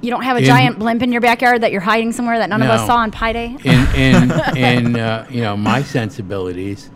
[0.02, 2.50] you don't have a in- giant blimp in your backyard that you're hiding somewhere that
[2.50, 3.58] none of us saw on Pi Day.
[3.64, 6.90] in in in uh, you know my sensibilities,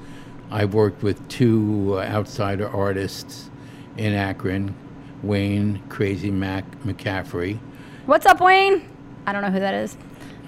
[0.52, 3.50] I've worked with two uh, outsider artists
[3.98, 4.76] in Akron,
[5.24, 7.60] Wayne Crazy Mac McCaffrey.
[8.06, 8.88] What's up, Wayne?
[9.26, 9.98] I don't know who that is.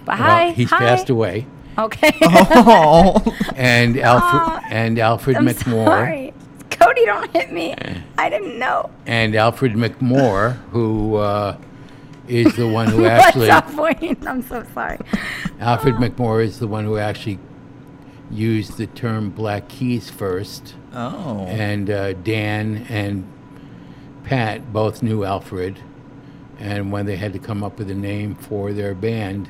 [0.06, 0.52] But Well, hi.
[0.52, 0.78] he's hi.
[0.80, 1.46] passed away,
[1.80, 2.12] Okay.
[2.22, 3.16] Oh,
[3.56, 6.34] and Alfred and Alfred I'm McMoore sorry.
[6.70, 7.76] Cory, don't hit me.
[8.18, 8.90] I didn't know.
[9.06, 11.58] and Alfred McMoore, who uh,
[12.28, 14.18] is the one who What's actually up, Wayne?
[14.28, 15.00] I'm so sorry.
[15.60, 17.40] Alfred McMoore is the one who actually
[18.30, 20.76] used the term Black Keys first.
[20.94, 21.46] oh.
[21.48, 23.32] and uh, Dan and
[24.24, 25.80] Pat both knew Alfred,
[26.60, 29.50] and when they had to come up with a name for their band,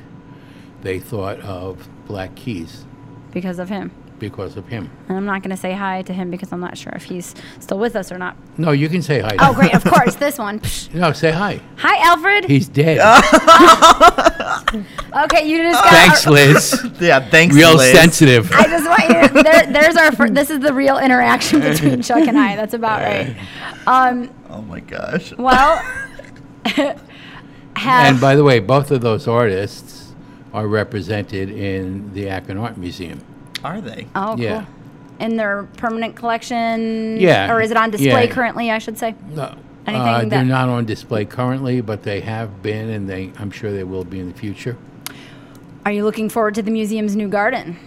[0.82, 2.84] they thought of Black Keys
[3.30, 3.92] Because of him.
[4.18, 4.90] because of him.
[5.08, 7.34] And I'm not going to say hi to him because I'm not sure if he's
[7.60, 8.36] still with us or not.
[8.58, 9.30] No, you can say hi.
[9.36, 9.72] to Oh, great.
[9.74, 10.16] Of course.
[10.16, 10.58] This one.
[10.66, 10.92] Psh.
[10.92, 11.60] No, say hi.
[11.76, 12.44] Hi, Alfred.
[12.46, 12.98] He's dead.
[15.24, 15.90] Okay, you just got.
[15.92, 16.86] Thanks, Liz.
[17.00, 17.54] yeah, thanks.
[17.54, 17.64] Liz.
[17.64, 17.92] Real Liz.
[17.92, 18.52] sensitive.
[18.52, 19.28] I just want you.
[19.28, 20.12] To, there, there's our.
[20.12, 22.54] fir- This is the real interaction between Chuck and I.
[22.54, 23.36] That's about right.
[23.88, 24.30] Um.
[24.48, 25.32] Oh my gosh.
[25.36, 25.76] Well.
[26.64, 27.00] have.
[27.76, 29.99] And by the way, both of those artists
[30.52, 33.20] are represented in the Akron Art Museum.
[33.62, 34.06] Are they?
[34.14, 34.40] oh, cool.
[34.40, 34.66] yeah.
[35.18, 37.20] In their permanent collection.
[37.20, 38.32] Yeah, Or is it on display yeah.
[38.32, 38.70] currently?
[38.70, 39.14] I should say.
[39.28, 39.54] No.
[39.86, 43.72] Anything uh, they're not on display currently, but they have been, and they I'm sure
[43.72, 44.76] they will be in the future.
[45.84, 47.78] Are you looking forward to the museum's new garden?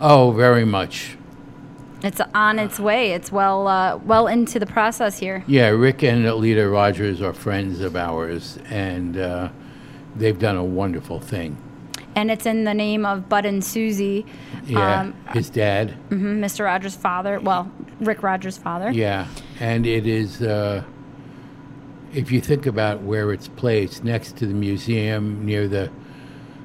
[0.00, 1.16] Oh, very much.
[2.02, 3.12] It's on its way.
[3.12, 5.44] It's well uh, well into the process here.
[5.46, 9.48] Yeah, Rick and Alita Rogers are friends of ours, and uh,
[10.14, 11.56] they've done a wonderful thing.
[12.16, 14.24] And it's in the name of Bud and Susie,
[14.66, 15.94] Yeah, um, his dad.
[16.08, 16.64] mhm, Mr.
[16.64, 17.38] Rogers' father.
[17.38, 18.90] Well, Rick Rogers' father.
[18.90, 19.26] Yeah,
[19.60, 20.40] and it is.
[20.40, 20.82] Uh,
[22.14, 25.90] if you think about where it's placed, next to the museum, near the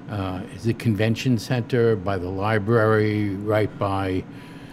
[0.09, 4.23] uh, is it convention center, by the library, right by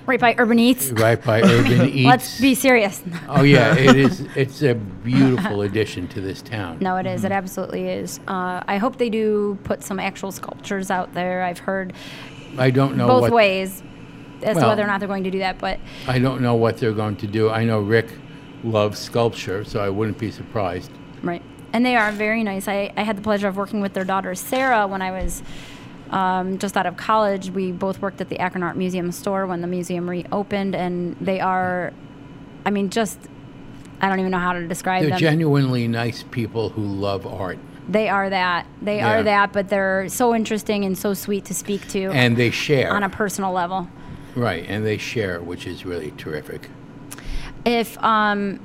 [0.09, 0.91] Right by Urban Eats.
[0.93, 2.07] right by Urban Eats.
[2.07, 3.03] Let's be serious.
[3.29, 4.21] Oh yeah, it is.
[4.35, 6.79] It's a beautiful addition to this town.
[6.81, 7.25] No, it is.
[7.25, 8.19] It absolutely is.
[8.27, 11.43] Uh, I hope they do put some actual sculptures out there.
[11.43, 11.93] I've heard
[12.57, 13.83] I don't know both what ways
[14.43, 16.79] as to whether or not they're going to do that, but I don't know what
[16.79, 17.51] they're going to do.
[17.51, 18.07] I know Rick
[18.65, 20.91] loves sculpture, so I wouldn't be surprised.
[21.23, 21.43] right.
[21.71, 22.67] And they are very nice.
[22.67, 25.43] I, I had the pleasure of working with their daughter Sarah when I was
[26.11, 27.51] um, just out of college.
[27.51, 31.41] We both worked at the Akron Art Museum store when the museum reopened, and they
[31.41, 31.93] are,
[32.65, 33.19] I mean, just
[34.01, 35.19] I don't even know how to describe They're them.
[35.19, 38.67] genuinely nice people who love art, they are that.
[38.83, 39.19] They Yeah.
[39.19, 42.93] are that, but they're so interesting and so sweet to speak to and they share.
[42.93, 43.89] on a personal level.
[44.37, 46.69] right, and they share, which is really terrific.
[47.65, 48.61] if um,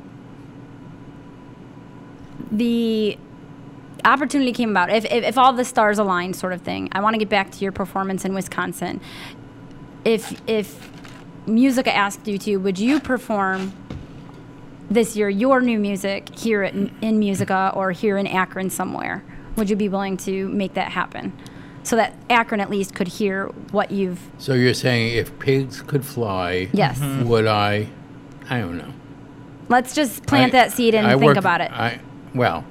[2.52, 3.18] the
[4.06, 7.14] opportunity came about, if, if, if all the stars aligned, sort of thing, I want
[7.14, 9.00] to get back to your performance in Wisconsin.
[10.06, 10.90] If if
[11.48, 13.74] Musica asked you to, would you perform
[14.90, 19.24] this year your new music here at, in Musica or here in Akron somewhere?
[19.56, 21.32] Would you be willing to make that happen?
[21.84, 24.20] So that Akron at least could hear what you've.
[24.38, 27.00] So you're saying if pigs could fly, Yes.
[27.00, 27.28] Mm-hmm.
[27.28, 27.88] would I?
[28.50, 28.92] I don't know.
[29.70, 31.72] Let's just plant I- that seed and I think work- about it.
[31.72, 32.00] I
[32.34, 32.66] well,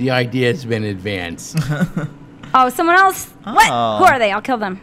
[0.00, 1.56] the idea has been advanced.
[2.52, 3.26] Oh, someone else?
[3.44, 3.68] What?
[3.70, 3.98] Oh.
[3.98, 4.32] Who are they?
[4.32, 4.80] I'll kill them.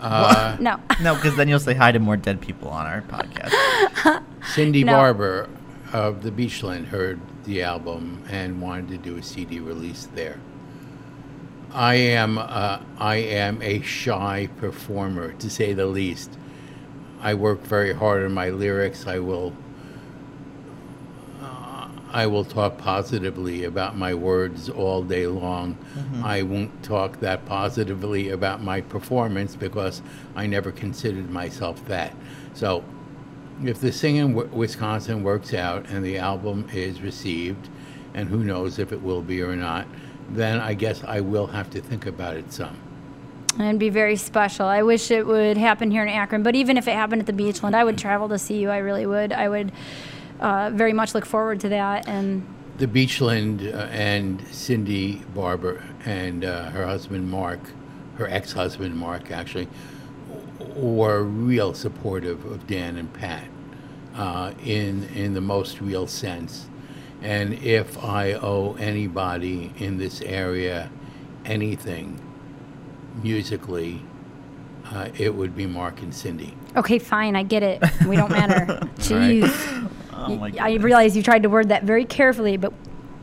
[0.00, 0.80] Uh, No.
[1.02, 4.22] No, because then you'll say hi to more dead people on our podcast.
[4.54, 4.92] Cindy No.
[4.92, 5.50] Barber
[5.92, 10.40] of the Beachland heard the album and wanted to do a CD release there.
[11.74, 16.30] I am uh, I am a shy performer to say the least.
[17.20, 19.06] I work very hard on my lyrics.
[19.06, 19.52] I will
[22.12, 25.78] I will talk positively about my words all day long.
[25.96, 26.24] Mm-hmm.
[26.24, 30.02] I won't talk that positively about my performance because
[30.36, 32.14] I never considered myself that.
[32.52, 32.84] So,
[33.64, 37.70] if the Sing in Wi- Wisconsin works out and the album is received,
[38.14, 39.86] and who knows if it will be or not,
[40.30, 42.76] then I guess I will have to think about it some.
[43.58, 44.66] And be very special.
[44.66, 47.32] I wish it would happen here in Akron, but even if it happened at the
[47.32, 48.70] Beachland, I would travel to see you.
[48.70, 49.32] I really would.
[49.32, 49.72] I would
[50.42, 52.06] uh, very much look forward to that.
[52.08, 52.44] And
[52.78, 57.60] The Beachland uh, and Cindy Barber and uh, her husband Mark,
[58.16, 59.68] her ex-husband Mark actually,
[60.76, 63.44] were real supportive of Dan and Pat
[64.14, 66.68] uh, in in the most real sense.
[67.22, 70.90] And if I owe anybody in this area
[71.44, 72.20] anything
[73.22, 74.02] musically,
[74.86, 76.54] uh, it would be Mark and Cindy.
[76.76, 77.80] okay, fine, I get it.
[78.06, 78.66] We don't matter.
[78.96, 79.91] Jeez.
[80.28, 82.72] Oh my I realize you tried to word that very carefully, but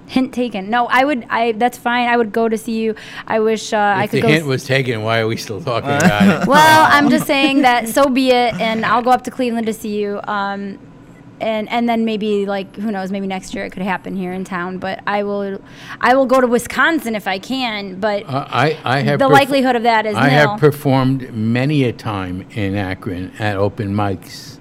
[0.08, 0.70] hint taken.
[0.70, 1.26] No, I would.
[1.30, 2.08] I that's fine.
[2.08, 2.96] I would go to see you.
[3.28, 4.28] I wish uh, I If could the go.
[4.30, 6.48] hint s- was taken, why are we still talking about it?
[6.56, 9.74] well, I'm just saying that so be it, and I'll go up to Cleveland to
[9.74, 10.20] see you.
[10.28, 10.80] Um,
[11.42, 14.44] and and then maybe like who knows, maybe next year it could happen here in
[14.44, 14.78] town.
[14.78, 15.62] But I will,
[16.02, 17.98] I will go to Wisconsin if I can.
[18.00, 20.50] But Uh, I, I have the perf- likelihood of that is I nil.
[20.50, 24.58] have performed many a time in Akron at open mics,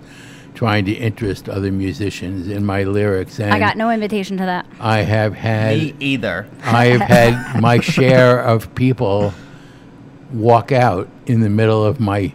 [0.59, 4.67] trying to interest other musicians in my lyrics, and I got no invitation to that.
[4.81, 6.49] I have had Me either.
[6.65, 9.33] I have had my share of people
[10.33, 12.33] walk out in the middle of my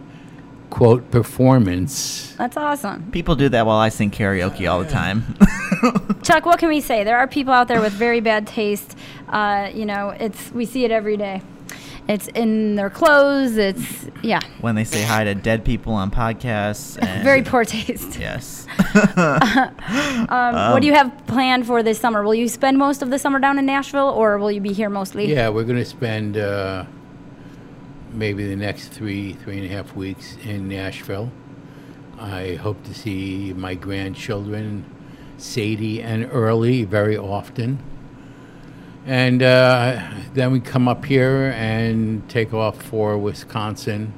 [0.70, 2.34] quote performance.
[2.36, 3.10] That's awesome.
[3.10, 5.36] People do that while I sing karaoke all the time.
[6.22, 7.04] Chuck, what can we say?
[7.04, 8.96] There are people out there with very bad taste.
[9.28, 11.42] Uh, you know, it's we see it every day.
[12.06, 13.56] It's in their clothes.
[13.56, 16.98] It's yeah, when they say hi to dead people on podcasts.
[17.04, 18.18] And very poor taste.
[18.18, 18.66] Yes.
[20.26, 22.22] Um, what do you have planned for this summer?
[22.22, 24.88] Will you spend most of the summer down in Nashville, or will you be here
[24.88, 25.26] mostly?
[25.26, 26.84] Yeah, we're going to spend uh,
[28.12, 31.30] maybe the next three, three and a half weeks in Nashville.
[32.18, 34.84] I hope to see my grandchildren,
[35.36, 37.78] Sadie and Early, very often.
[39.06, 44.12] And uh, then we come up here and take off for Wisconsin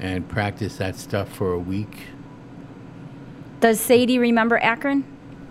[0.00, 2.06] and practice that stuff for a week.
[3.60, 5.04] Does Sadie remember Akron?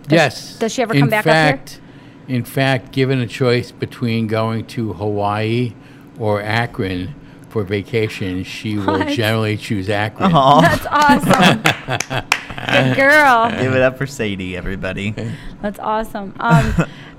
[0.08, 0.58] yes.
[0.58, 1.80] does she ever in come back up here?
[2.28, 5.74] In fact, given a choice between going to Hawaii
[6.18, 7.14] or Akron
[7.48, 10.32] for vacation, she will generally choose Akron.
[10.32, 10.60] Aw.
[10.60, 12.28] That's awesome.
[12.72, 13.50] Good girl.
[13.50, 15.14] Give it up for Sadie, everybody.
[15.62, 16.34] That's awesome.
[16.38, 16.74] Um,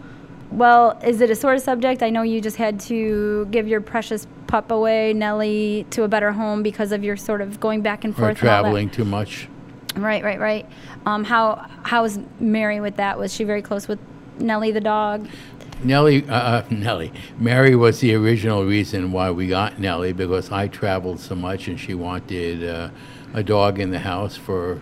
[0.57, 2.01] well, is it a sore subject?
[2.03, 6.31] I know you just had to give your precious pup away, Nellie, to a better
[6.31, 8.29] home because of your sort of going back and Or forth.
[8.29, 9.47] and traveling too much.
[9.95, 10.65] Right, right, right.
[11.05, 13.17] Um, how how's Mary with that?
[13.19, 13.99] Was she very close with
[14.39, 15.27] Nellie the dog?
[15.83, 20.67] Nellie, uh, uh, Nellie, Mary was the original reason why we got Nellie because I
[20.67, 22.89] traveled so much and she wanted uh,
[23.33, 24.79] a dog in the house for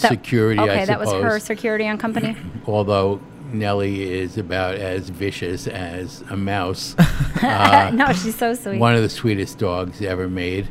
[0.00, 2.36] That- security, Okay, that was her security on company.
[2.66, 3.20] Although
[3.52, 6.94] Nellie is about as vicious as a mouse.
[7.42, 8.78] Uh, no, she's so sweet.
[8.78, 10.68] one of the sweetest dogs ever made.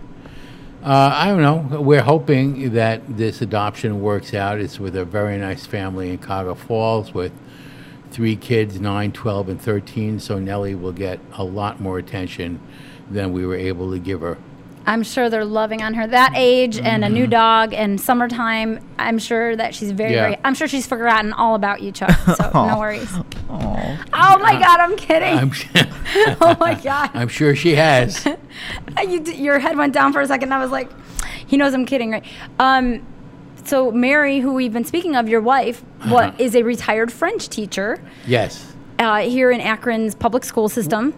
[0.81, 1.81] Uh, I don't know.
[1.81, 4.61] We're hoping that this adoption works out.
[4.61, 7.33] It's with a very nice family in Cuyahoga Falls with
[8.09, 10.19] three kids, 9, 12, and 13.
[10.21, 12.61] So Nellie will get a lot more attention
[13.09, 14.37] than we were able to give her.
[14.85, 17.31] I'm sure they're loving on her that age and a new Mm-hmm.
[17.31, 18.79] dog and summertime.
[18.97, 20.21] I'm sure that she's very, Yeah.
[20.23, 20.37] very.
[20.43, 22.11] I'm sure she's forgotten all about you, Chuck.
[22.35, 23.11] So no worries.
[23.49, 24.05] Aw.
[24.13, 25.37] Oh my God, I'm kidding.
[25.37, 25.51] I'm,
[26.41, 27.11] oh my God.
[27.13, 28.25] I'm sure she has.
[29.07, 30.51] you, d- your head went down for a second.
[30.53, 30.89] I was like,
[31.47, 32.25] he knows I'm kidding, right?
[32.59, 33.05] Um,
[33.65, 36.35] so Mary, who we've been speaking of, your wife, what Uh-huh.
[36.39, 38.73] is a retired French teacher Yes.
[38.97, 41.13] uh, here in Akron's public school system.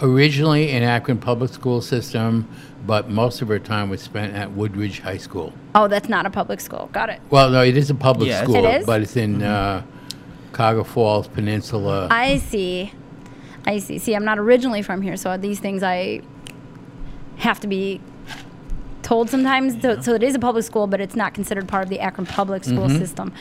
[0.00, 2.48] Originally in Akron public school system,
[2.86, 5.52] but most of her time was spent at Woodridge High School.
[5.74, 6.88] Oh, that's not a public school.
[6.92, 7.20] Got it.
[7.30, 8.42] Well, no, it is a public Yes.
[8.44, 8.86] school, It is?
[8.86, 9.82] but it's in uh,
[10.52, 12.08] Cuyahoga Falls Peninsula.
[12.10, 12.92] I see.
[13.66, 13.98] I see.
[13.98, 16.20] See, I'm not originally from here, so these things I
[17.36, 18.00] have to be
[19.02, 19.80] told sometimes.
[19.82, 22.26] So, so it is a public school, but it's not considered part of the Akron
[22.26, 22.98] public school Mm-hmm.
[22.98, 23.32] system.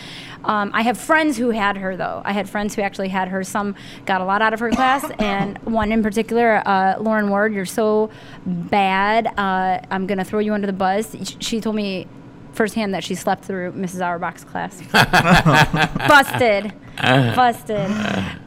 [0.44, 2.22] Um, I have friends who had her though.
[2.26, 3.44] I had friends who actually had her.
[3.44, 7.54] Some got a lot out of her class, and one in particular, uh, Lauren Ward.
[7.54, 8.10] You're so
[8.46, 9.28] bad.
[9.38, 11.16] Uh, I'm gonna throw you under the bus.
[11.40, 12.08] She told me
[12.54, 14.02] firsthand that she slept through Mrs.
[14.02, 14.82] Auerbach's class.
[16.08, 16.74] Busted.
[16.98, 17.92] Busted.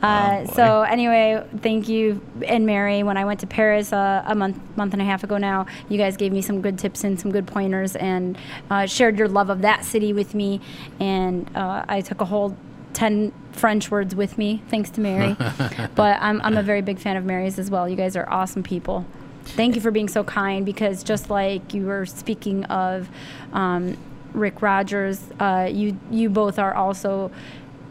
[0.02, 3.02] Uh, so anyway, thank you and Mary.
[3.02, 5.98] When I went to Paris uh, a month month and a half ago now, you
[5.98, 8.38] guys gave me some good tips and some good pointers, and
[8.70, 10.60] uh, shared your love of that city with me.
[11.00, 12.56] And uh, I took a whole
[12.92, 15.36] ten French words with me, thanks to Mary.
[15.94, 17.88] but I'm I'm a very big fan of Mary's as well.
[17.88, 19.06] You guys are awesome people.
[19.44, 23.08] Thank you for being so kind because just like you were speaking of
[23.52, 23.96] um,
[24.32, 27.30] Rick Rogers, uh, you you both are also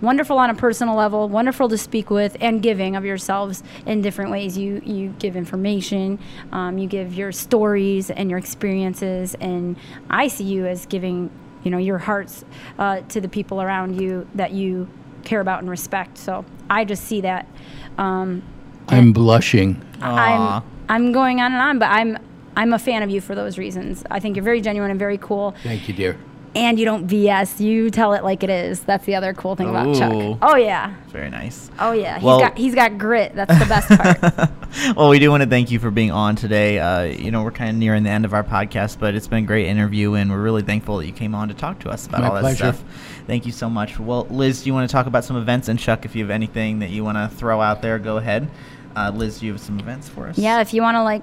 [0.02, 4.30] wonderful on a personal level, wonderful to speak with, and giving of yourselves in different
[4.30, 4.58] ways.
[4.58, 6.20] You you give information,
[6.52, 9.78] um, you give your stories and your experiences, and
[10.10, 11.32] I see you as giving,
[11.64, 12.44] you know, your hearts
[12.78, 14.90] uh, to the people around you that you
[15.24, 16.18] care about and respect.
[16.18, 17.48] So I just see that.
[17.98, 18.44] Um,
[18.90, 19.82] I'm blushing.
[20.02, 20.58] Aw.
[20.58, 22.18] I'm I'm going on and on, but I'm
[22.56, 24.04] I'm a fan of you for those reasons.
[24.12, 26.18] I think you're very genuine and very cool Thank you, dear.
[26.56, 27.60] and you don't BS.
[27.60, 28.82] You tell it like it is.
[28.82, 29.96] That's the other cool thing about Ooh.
[29.98, 30.38] Chuck.
[30.42, 30.94] Oh yeah.
[31.08, 31.72] Very nice.
[31.80, 32.16] Oh yeah.
[32.16, 33.34] He's Well- got he's got grit.
[33.34, 34.96] That's the best part.
[34.98, 36.78] well, we do want to thank you for being on today.
[36.80, 39.44] Uh, you know, we're kind of nearing the end of our podcast, but it's been
[39.46, 42.06] a great interview, and we're really thankful that you came on to talk to us
[42.06, 42.74] about My all that pleasure.
[42.74, 42.84] stuff.
[43.26, 44.00] Thank you so much.
[44.00, 45.70] Well, Liz, do you want to talk about some events?
[45.70, 48.50] And Chuck, if you have anything that you want to throw out there, go ahead.
[48.96, 50.38] Uh, Liz, you have some events for us?
[50.38, 51.22] yeah, if you want to like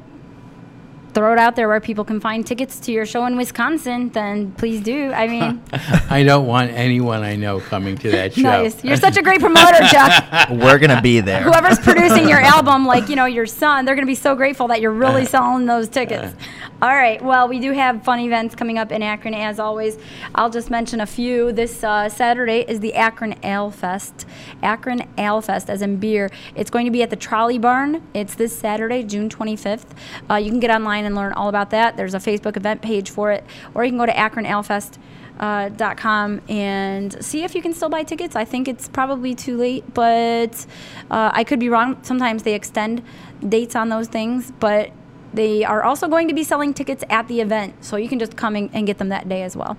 [1.14, 4.52] throw it out there where people can find tickets to your show in Wisconsin, then
[4.52, 5.12] please do.
[5.12, 5.62] I mean,
[6.10, 8.42] I don't want anyone I know coming to that show.
[8.42, 8.82] nice.
[8.84, 10.48] You're such a great promoter, Chuck.
[10.50, 11.42] We're gonna be there.
[11.42, 14.80] Whoever's producing your album, like you know your son, they're gonna be so grateful that
[14.80, 16.34] you're really selling those tickets.
[16.82, 17.20] All right.
[17.22, 19.98] Well, we do have fun events coming up in Akron as always.
[20.34, 21.52] I'll just mention a few.
[21.52, 24.24] This uh, Saturday is the Akron Ale Fest.
[24.62, 26.30] Akron Ale Fest, as in beer.
[26.54, 28.02] It's going to be at the Trolley Barn.
[28.14, 29.88] It's this Saturday, June 25th.
[30.30, 31.96] Uh, you can get online and learn all about that.
[31.96, 33.44] There's a Facebook event page for it,
[33.74, 38.36] or you can go to akronalefest.com uh, and see if you can still buy tickets.
[38.36, 40.66] I think it's probably too late, but
[41.10, 41.98] uh, I could be wrong.
[42.02, 43.02] Sometimes they extend
[43.46, 44.90] dates on those things, but
[45.32, 48.36] they are also going to be selling tickets at the event, so you can just
[48.36, 49.76] come and, and get them that day as well.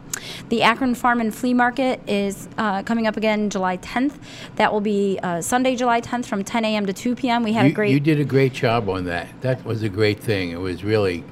[0.49, 4.15] The Akron Farm and Flea Market is uh, coming up again July 10th.
[4.55, 6.85] That will be uh, Sunday, July 10th from 10 a.m.
[6.85, 7.43] to 2 p.m.
[7.43, 9.27] We had You, a great you did a great job on that.
[9.41, 10.51] That was a great thing.
[10.51, 11.23] It was really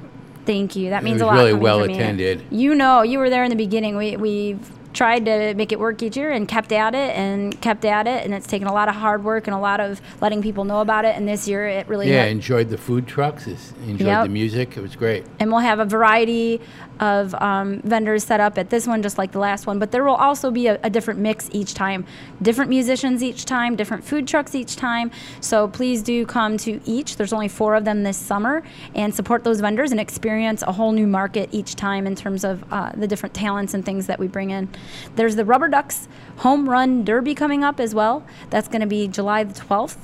[0.46, 0.90] Thank you.
[0.90, 1.34] That means a lot.
[1.34, 2.42] really well attended.
[2.50, 3.96] You know, you were there in the beginning.
[3.96, 7.84] We we've tried to make it work each year and kept at it and kept
[7.84, 10.42] at it, and it's taken a lot of hard work and a lot of letting
[10.42, 11.14] people know about it.
[11.16, 12.24] And this year, it really yeah.
[12.24, 12.32] hit.
[12.32, 13.46] Enjoyed the food trucks.
[13.46, 14.24] Enjoyed Yep.
[14.24, 14.76] the music.
[14.76, 15.24] It was great.
[15.38, 16.60] and we'll have a variety
[16.98, 19.78] of um, vendors set up at this one, just like the last one.
[19.78, 22.04] But there will also be a, a different mix each time,
[22.42, 25.10] different musicians each time, different food trucks each time.
[25.40, 27.16] So please do come to each.
[27.16, 28.62] There's only four of them this summer,
[28.94, 32.62] and support those vendors and experience a whole new market each time in terms of
[32.70, 34.68] uh, the different talents and things that we bring in.
[35.16, 36.08] There's the Rubber Ducks
[36.38, 38.24] Home Run Derby coming up as well.
[38.48, 39.98] That's going to be July the 12th,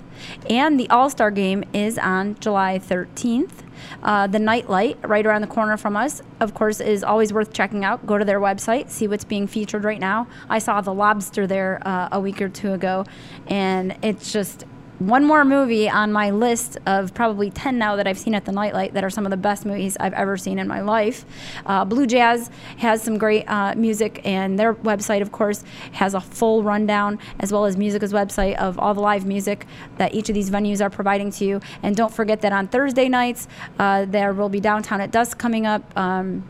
[0.50, 3.62] and the All Star Game is on July 13th.
[4.02, 7.84] Uh, the Nightlight, right around the corner from us, of course, is always worth checking
[7.84, 8.06] out.
[8.06, 10.26] Go to their website, see what's being featured right now.
[10.48, 13.04] I saw The Lobster there uh, a week or two ago,
[13.46, 14.64] and it's just
[14.98, 18.52] one more movie on my list of probably 10 now that I've seen at the
[18.52, 21.24] Nightlight that are some of the best movies I've ever seen in my life.
[21.66, 26.20] Uh, BLU Jazz has some great uh, music, and their website, of course, has a
[26.20, 29.66] full rundown as well as Musica's website of all the live music
[29.98, 31.60] that each of these venues are providing to you.
[31.82, 35.66] And don't forget that on Thursday nights, uh, there will be Downtown at Dusk coming
[35.66, 35.82] up.
[35.96, 36.44] Um,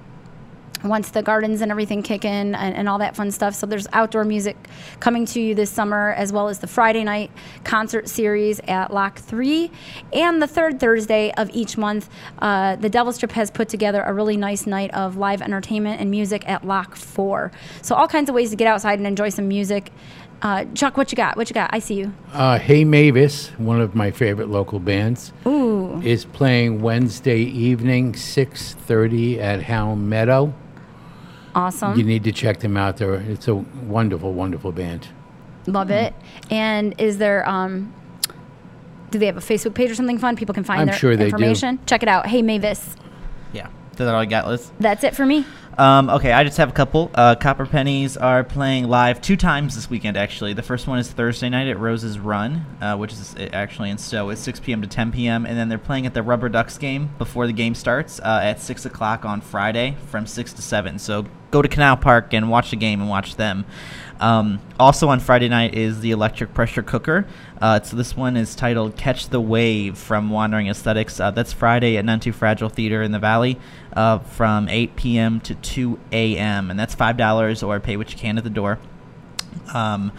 [0.84, 3.54] once the gardens and everything kick in and, and all that fun stuff.
[3.54, 4.56] So there's outdoor music
[5.00, 7.30] coming to you this summer, as well as the Friday night
[7.64, 9.70] concert series at Lock 3.
[10.12, 12.08] And the third Thursday of each month,
[12.38, 16.10] uh, the Devil Strip has put together a really nice night of live entertainment and
[16.10, 17.50] music at Lock 4.
[17.82, 19.92] So all kinds of ways to get outside and enjoy some music.
[20.42, 21.36] Uh, Chuck, what you got?
[21.36, 21.70] What you got?
[21.72, 22.12] I see you.
[22.32, 29.38] Uh, hey Mavis, one of my favorite local bands, Ooh, is playing Wednesday evening, 6:30
[29.38, 30.52] at Hound Meadow.
[31.54, 31.98] awesome.
[31.98, 32.98] You need to check them out.
[32.98, 35.08] There, it's a wonderful, wonderful band.
[35.66, 36.14] Love it.
[36.50, 37.92] And is there um
[39.10, 40.36] do they have a Facebook page or something fun?
[40.36, 41.36] People can find I'm their sure they do.
[41.36, 41.78] information.
[41.86, 42.26] Check it out.
[42.26, 42.94] Hey Mavis.
[43.54, 43.68] Yeah.
[43.92, 44.70] Is that all I got, Liz?
[44.78, 45.46] That's it for me.
[45.78, 47.10] Um, okay, I just have a couple.
[47.14, 50.54] Uh, Copper Pennies are playing live two times this weekend, actually.
[50.54, 53.98] The first one is Thursday night at Rose's Run, uh, which is uh, actually in
[53.98, 54.30] Stow.
[54.30, 54.80] It's 6 p.m.
[54.80, 55.44] to 10 p.m.
[55.44, 58.60] And then they're playing at the Rubber Ducks game before the game starts uh, at
[58.60, 60.98] 6 o'clock on Friday from 6 to 7.
[60.98, 63.66] So go to Canal Park and watch the game and watch them.
[64.20, 67.26] Um, also on Friday night is the Electric Pressure Cooker.
[67.60, 71.20] Uh, so this one is titled "Catch the Wave" from Wandering Aesthetics.
[71.20, 73.58] Uh, that's Friday at None Too Fragile Theater in the Valley,
[73.94, 75.40] uh, from 8 p.m.
[75.40, 76.70] to 2 a.m.
[76.70, 78.78] and that's five dollars or pay what you can at the door.
[79.74, 80.12] Um,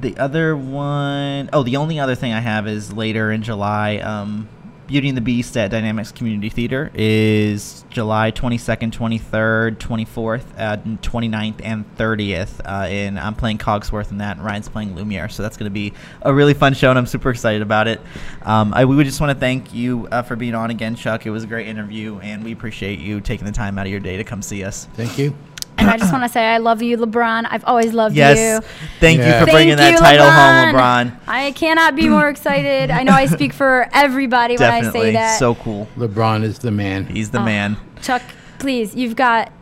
[0.00, 3.96] the other one, oh, the only other thing I have is later in July.
[3.98, 4.48] Um,
[4.88, 11.60] Beauty and the Beast at Dynamics Community Theater is July 22nd, 23rd, 24th, uh, 29th,
[11.62, 12.60] and 30th.
[12.64, 15.28] Uh, and I'm playing Cogsworth in that, and Ryan's playing Lumiere.
[15.28, 18.00] So that's going to be a really fun show, and I'm super excited about it.
[18.42, 21.26] Um, I, we would just want to thank you uh, for being on again, Chuck.
[21.26, 24.00] It was a great interview, and we appreciate you taking the time out of your
[24.00, 24.86] day to come see us.
[24.94, 25.36] Thank you.
[25.78, 27.46] And I just want to say I love you, LeBron.
[27.48, 28.36] I've always loved Yes.
[28.38, 28.68] you.
[29.00, 29.40] Thank Yeah.
[29.40, 31.12] you for bringing Thank that you, title home, LeBron.
[31.28, 32.90] I cannot be more excited.
[32.90, 35.38] I know I speak for everybody when I say that.
[35.38, 35.88] So cool.
[35.96, 37.06] LeBron is the man.
[37.06, 37.76] He's the Oh, man.
[38.02, 38.22] Chuck,
[38.58, 39.52] please, you've got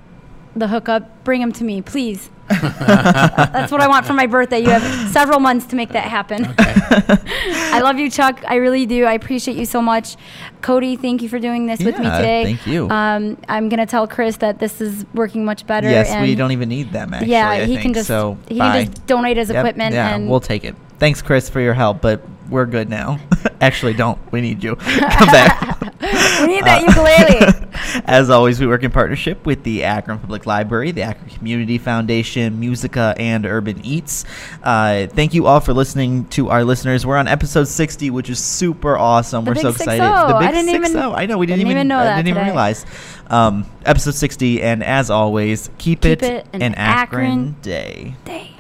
[0.55, 1.23] the hookup.
[1.25, 2.31] Bring him to me, please.
[2.49, 4.61] That's what I want for my birthday.
[4.61, 6.47] You have several months to make that happen.
[6.59, 8.43] I love you, Chuck.
[8.47, 9.05] I really do.
[9.05, 10.17] I appreciate you so much.
[10.63, 12.45] Cory, thank you for doing this with me today.
[12.45, 12.89] thank you.
[12.89, 15.89] Um, I'm gonna tell Chris that this is working much better.
[15.89, 17.13] Yes, we don't even need them.
[17.15, 17.83] Actually, yeah, I he think.
[17.83, 18.39] can just so.
[18.49, 18.85] he bye.
[18.85, 20.75] can just donate his Yep, equipment Yeah, and we'll take it.
[20.99, 23.19] Thanks, Chris, for your help, but we're good now.
[23.61, 24.19] Actually, don't.
[24.33, 24.77] We need you.
[24.77, 25.73] Come back.
[26.01, 27.69] We need that ukulele.
[28.07, 32.59] As always, we work in partnership with the Akron Public Library, the Akron Community Foundation,
[32.61, 34.25] Musica, and Urban Eats.
[34.63, 37.07] Uh, thank you all for listening to our listeners.
[37.07, 39.45] We're on episode 60, which is super awesome.
[39.45, 40.03] The We're so excited.
[40.03, 40.29] 6-0.
[40.29, 41.15] The big I didn't even- 6-0.
[41.17, 42.85] I know we didn't, didn't even, even know I that didn't even realize.
[43.29, 48.15] Um, episode 60, and as always, keep, Keep it, it an an Akron Akron day.
[48.25, 48.56] Day.